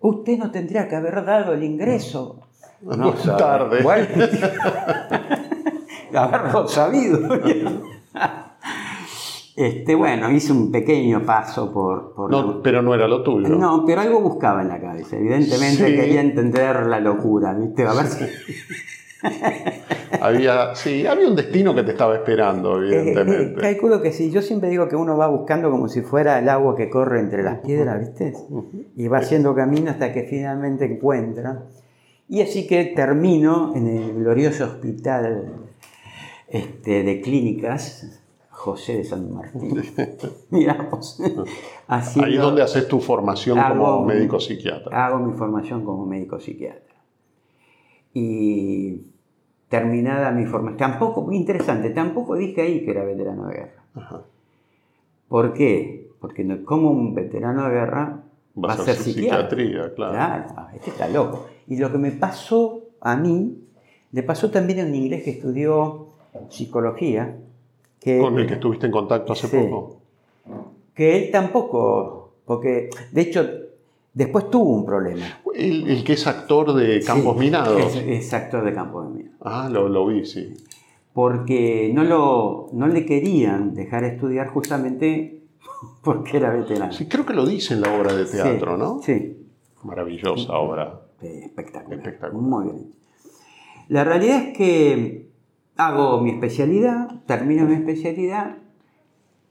Usted 0.00 0.38
no 0.38 0.50
tendría 0.52 0.86
que 0.88 0.94
haber 0.94 1.24
dado 1.24 1.54
el 1.54 1.64
ingreso. 1.64 2.38
No, 2.82 3.16
sabe. 3.16 3.38
tarde. 3.38 3.82
Bueno, 3.82 4.06
haberlo 6.14 6.68
sabido. 6.68 7.18
Este, 9.56 9.94
bueno, 9.94 10.30
hice 10.30 10.52
un 10.52 10.70
pequeño 10.70 11.24
paso 11.24 11.72
por... 11.72 12.12
por 12.14 12.30
No, 12.30 12.60
pero 12.62 12.82
no 12.82 12.94
era 12.94 13.08
lo 13.08 13.22
tuyo. 13.22 13.48
No, 13.48 13.84
pero 13.86 14.02
algo 14.02 14.20
buscaba 14.20 14.60
en 14.60 14.68
la 14.68 14.78
cabeza. 14.80 15.16
Evidentemente 15.16 15.86
Sí. 15.88 15.96
quería 15.96 16.20
entender 16.20 16.84
la 16.86 17.00
locura, 17.00 17.54
¿viste? 17.54 17.84
A 17.86 17.94
ver 17.94 18.06
si... 18.06 18.24
Había, 20.20 20.74
sí, 20.74 21.06
había 21.06 21.26
un 21.28 21.34
destino 21.34 21.74
que 21.74 21.82
te 21.82 21.90
estaba 21.92 22.14
esperando, 22.14 22.80
Eh, 22.82 22.86
eh, 22.90 23.00
evidentemente. 23.00 23.60
calculo 23.60 24.00
que 24.00 24.12
sí. 24.12 24.30
Yo 24.30 24.40
siempre 24.42 24.68
digo 24.68 24.88
que 24.88 24.94
uno 24.96 25.16
va 25.16 25.26
buscando 25.26 25.70
como 25.70 25.88
si 25.88 26.02
fuera 26.02 26.38
el 26.38 26.48
agua 26.48 26.76
que 26.76 26.88
corre 26.90 27.20
entre 27.20 27.42
las 27.42 27.58
piedras, 27.60 27.98
¿viste? 27.98 28.34
Y 28.94 29.08
va 29.08 29.18
haciendo 29.18 29.54
camino 29.54 29.90
hasta 29.90 30.12
que 30.12 30.24
finalmente 30.24 30.84
encuentra. 30.84 31.64
Y 32.28 32.42
así 32.42 32.66
que 32.66 32.84
termino 32.94 33.72
en 33.74 33.86
el 33.88 34.14
glorioso 34.14 34.64
hospital 34.64 35.54
este, 36.48 37.02
de 37.02 37.20
clínicas 37.20 38.20
José 38.66 38.96
de 38.98 39.04
San 39.04 39.32
Martín. 39.32 39.80
Haciendo- 41.86 42.26
Ahí 42.26 42.34
es 42.34 42.40
donde 42.42 42.62
haces 42.62 42.88
tu 42.88 42.98
formación 43.00 43.56
como 43.68 44.04
médico 44.04 44.40
psiquiatra. 44.40 45.06
Hago 45.06 45.20
mi 45.20 45.32
formación 45.38 45.84
como 45.84 46.04
médico 46.04 46.40
psiquiatra. 46.40 46.96
Y 48.12 49.02
terminada 49.68 50.32
mi 50.32 50.46
formación, 50.46 50.78
tampoco, 50.78 51.22
muy 51.22 51.36
interesante, 51.36 51.90
tampoco 51.90 52.34
dije 52.34 52.60
ahí 52.62 52.84
que 52.84 52.90
era 52.90 53.04
veterano 53.04 53.46
de 53.46 53.54
guerra. 53.54 53.82
Ajá. 53.94 54.22
¿Por 55.28 55.52
qué? 55.52 56.10
Porque 56.20 56.64
como 56.64 56.90
un 56.90 57.14
veterano 57.14 57.68
de 57.68 57.70
guerra 57.70 58.22
va, 58.62 58.72
a 58.72 58.76
ser 58.78 58.96
psiquiatra. 58.96 59.48
psiquiatría, 59.48 59.94
claro. 59.94 60.12
Claro, 60.12 60.68
este 60.74 60.90
está 60.90 61.08
loco. 61.08 61.46
Y 61.68 61.76
lo 61.76 61.92
que 61.92 61.98
me 61.98 62.10
pasó 62.10 62.80
a 63.00 63.14
mí, 63.16 63.62
le 64.10 64.22
pasó 64.24 64.50
también 64.50 64.80
a 64.80 64.84
un 64.86 64.94
inglés 64.94 65.22
que 65.22 65.30
estudió 65.30 66.06
psicología, 66.48 67.36
que, 68.06 68.20
Con 68.20 68.38
el 68.38 68.46
que 68.46 68.54
estuviste 68.54 68.86
en 68.86 68.92
contacto 68.92 69.32
hace 69.32 69.48
Sí. 69.48 69.56
poco. 69.56 69.96
que 70.94 71.16
él 71.24 71.30
tampoco, 71.32 72.34
porque 72.44 72.88
de 73.10 73.20
hecho 73.20 73.44
después 74.14 74.48
tuvo 74.48 74.70
un 74.76 74.86
problema. 74.86 75.26
El, 75.52 75.90
el 75.90 76.04
que 76.04 76.12
es 76.12 76.24
actor 76.28 76.72
de 76.72 77.02
Campos 77.02 77.34
Sí, 77.34 77.40
Minados. 77.40 77.96
Es, 77.96 77.96
es 77.96 78.32
actor 78.32 78.64
de 78.64 78.72
Campos 78.72 79.10
Minados. 79.10 79.36
Ah, 79.40 79.68
lo, 79.70 79.88
lo 79.88 80.06
vi, 80.06 80.24
sí. 80.24 80.54
Porque 81.12 81.90
no, 81.92 82.04
lo, 82.04 82.68
no 82.72 82.86
le 82.86 83.04
querían 83.04 83.74
dejar 83.74 84.04
estudiar 84.04 84.46
justamente 84.50 85.42
porque 86.04 86.36
era 86.36 86.50
veterano. 86.54 86.92
Sí, 86.92 87.06
creo 87.06 87.26
que 87.26 87.34
lo 87.34 87.44
dice 87.44 87.74
en 87.74 87.80
la 87.80 87.92
obra 87.98 88.14
de 88.14 88.24
teatro, 88.26 88.74
Sí, 88.76 88.78
¿no? 88.80 89.00
Sí, 89.02 89.36
Maravillosa 89.82 90.52
obra. 90.58 91.00
espectacular. 91.20 91.98
Espectacular. 91.98 92.40
Muy 92.40 92.64
bien. 92.66 92.92
La 93.88 94.04
realidad 94.04 94.42
es 94.44 94.56
que 94.56 95.26
hago 95.76 96.20
mi 96.20 96.30
especialidad, 96.30 97.22
termino 97.26 97.66
mi 97.66 97.74
especialidad 97.74 98.56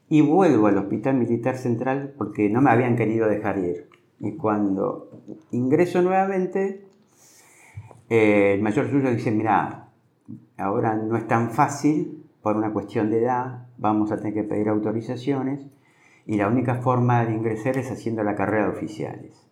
y 0.08 0.20
vuelvo 0.20 0.66
al 0.66 0.78
Hospital 0.78 1.14
Militar 1.14 1.56
Central 1.56 2.14
porque 2.16 2.48
no 2.48 2.60
me 2.60 2.70
habían 2.70 2.96
querido 2.96 3.28
dejar 3.28 3.58
ir. 3.58 3.88
Y 4.20 4.32
cuando 4.32 5.10
ingreso 5.50 6.02
nuevamente, 6.02 6.86
eh, 8.08 8.54
el 8.54 8.62
mayor 8.62 8.90
suyo 8.90 9.10
dice, 9.10 9.30
mira, 9.30 9.88
ahora 10.56 10.94
no 10.94 11.16
es 11.16 11.26
tan 11.26 11.50
fácil 11.50 12.24
por 12.42 12.56
una 12.56 12.72
cuestión 12.72 13.10
de 13.10 13.22
edad, 13.22 13.66
vamos 13.78 14.12
a 14.12 14.16
tener 14.16 14.34
que 14.34 14.44
pedir 14.44 14.68
autorizaciones 14.68 15.66
y 16.26 16.36
la 16.36 16.48
única 16.48 16.76
forma 16.76 17.24
de 17.24 17.34
ingresar 17.34 17.76
es 17.76 17.90
haciendo 17.90 18.22
la 18.22 18.34
carrera 18.34 18.64
de 18.64 18.70
oficiales. 18.70 19.46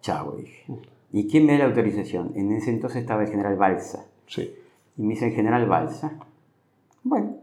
Chao, 0.00 0.36
dije. 0.36 0.64
¿Y 1.12 1.28
quién 1.28 1.46
me 1.46 1.52
da 1.52 1.60
la 1.60 1.64
autorización? 1.66 2.32
En 2.34 2.52
ese 2.52 2.70
entonces 2.70 3.00
estaba 3.00 3.22
el 3.22 3.30
general 3.30 3.56
Balsa. 3.56 4.06
Sí. 4.26 4.54
Y 4.96 5.02
me 5.02 5.14
dice 5.14 5.26
el 5.26 5.32
general 5.32 5.66
Balsa. 5.66 6.12
Bueno, 7.02 7.36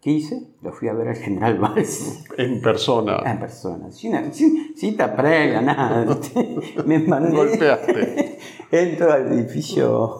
¿qué 0.00 0.10
hice? 0.10 0.42
Lo 0.62 0.72
fui 0.72 0.88
a 0.88 0.92
ver 0.92 1.08
al 1.08 1.16
general 1.16 1.58
Balsa. 1.58 2.24
En 2.36 2.60
persona. 2.60 3.18
En 3.24 3.38
persona, 3.38 3.90
sin, 3.90 4.32
sin 4.32 4.76
cita 4.76 5.14
previa, 5.16 5.60
nada. 5.60 6.06
Me 6.86 6.98
mandé. 6.98 7.36
Golpeaste. 7.36 8.38
Entro 8.70 9.12
al 9.12 9.32
edificio 9.32 10.16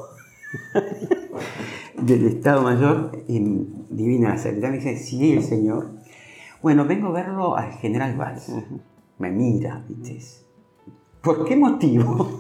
del 2.01 2.27
Estado 2.27 2.63
Mayor 2.63 3.13
y 3.29 3.41
divina 3.91 4.31
la 4.31 4.39
secretaria 4.39 4.71
me 4.71 4.85
dice, 4.85 4.97
sí, 4.97 5.35
el 5.35 5.43
señor. 5.43 5.91
Bueno, 6.63 6.87
vengo 6.87 7.09
a 7.09 7.13
verlo 7.13 7.57
al 7.57 7.73
general 7.73 8.17
Valls. 8.17 8.53
Me 9.19 9.31
mira, 9.31 9.85
¿viste? 9.89 10.19
¿Por 11.21 11.45
qué 11.45 11.57
motivo? 11.57 12.39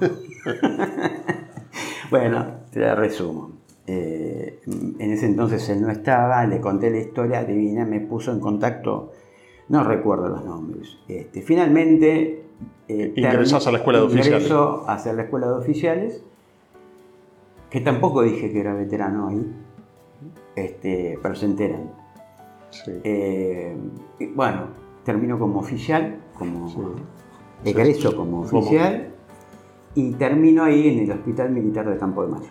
bueno, 2.10 2.46
te 2.70 2.80
la 2.80 2.94
resumo. 2.94 3.57
Eh, 3.90 4.60
en 4.66 5.10
ese 5.12 5.24
entonces 5.26 5.66
él 5.70 5.80
no 5.80 5.90
estaba, 5.90 6.44
le 6.46 6.60
conté 6.60 6.90
la 6.90 6.98
historia, 6.98 7.42
divina, 7.44 7.86
me 7.86 8.00
puso 8.00 8.30
en 8.32 8.38
contacto, 8.40 9.12
no 9.70 9.82
recuerdo 9.82 10.28
los 10.28 10.44
nombres. 10.44 10.98
Este, 11.08 11.40
finalmente... 11.40 12.44
eh, 12.86 13.12
Ingresás 13.16 13.66
a 13.66 13.72
la 13.72 13.78
escuela 13.78 14.00
de 14.00 14.04
oficiales. 14.06 14.50
A 14.50 14.92
hacer 14.92 15.14
la 15.14 15.22
escuela 15.22 15.46
de 15.46 15.54
oficiales, 15.54 16.22
que 17.70 17.80
tampoco 17.80 18.22
dije 18.22 18.52
que 18.52 18.60
era 18.60 18.74
veterano 18.74 19.28
ahí, 19.28 19.52
este, 20.54 21.18
pero 21.22 21.34
se 21.34 21.46
enteran. 21.46 21.90
Sí. 22.70 22.92
Eh, 23.04 23.74
y 24.18 24.26
bueno, 24.26 24.66
termino 25.04 25.38
como 25.38 25.60
oficial, 25.60 26.16
como 26.38 26.68
Sí. 26.68 26.76
egreso 27.64 28.14
como 28.14 28.44
Como- 28.46 28.60
oficial, 28.60 29.14
y 29.94 30.12
termino 30.12 30.64
ahí 30.64 30.88
en 30.88 31.04
el 31.04 31.10
Hospital 31.12 31.50
Militar 31.50 31.88
de 31.88 31.96
Campo 31.96 32.22
de 32.22 32.28
Mayo. 32.32 32.50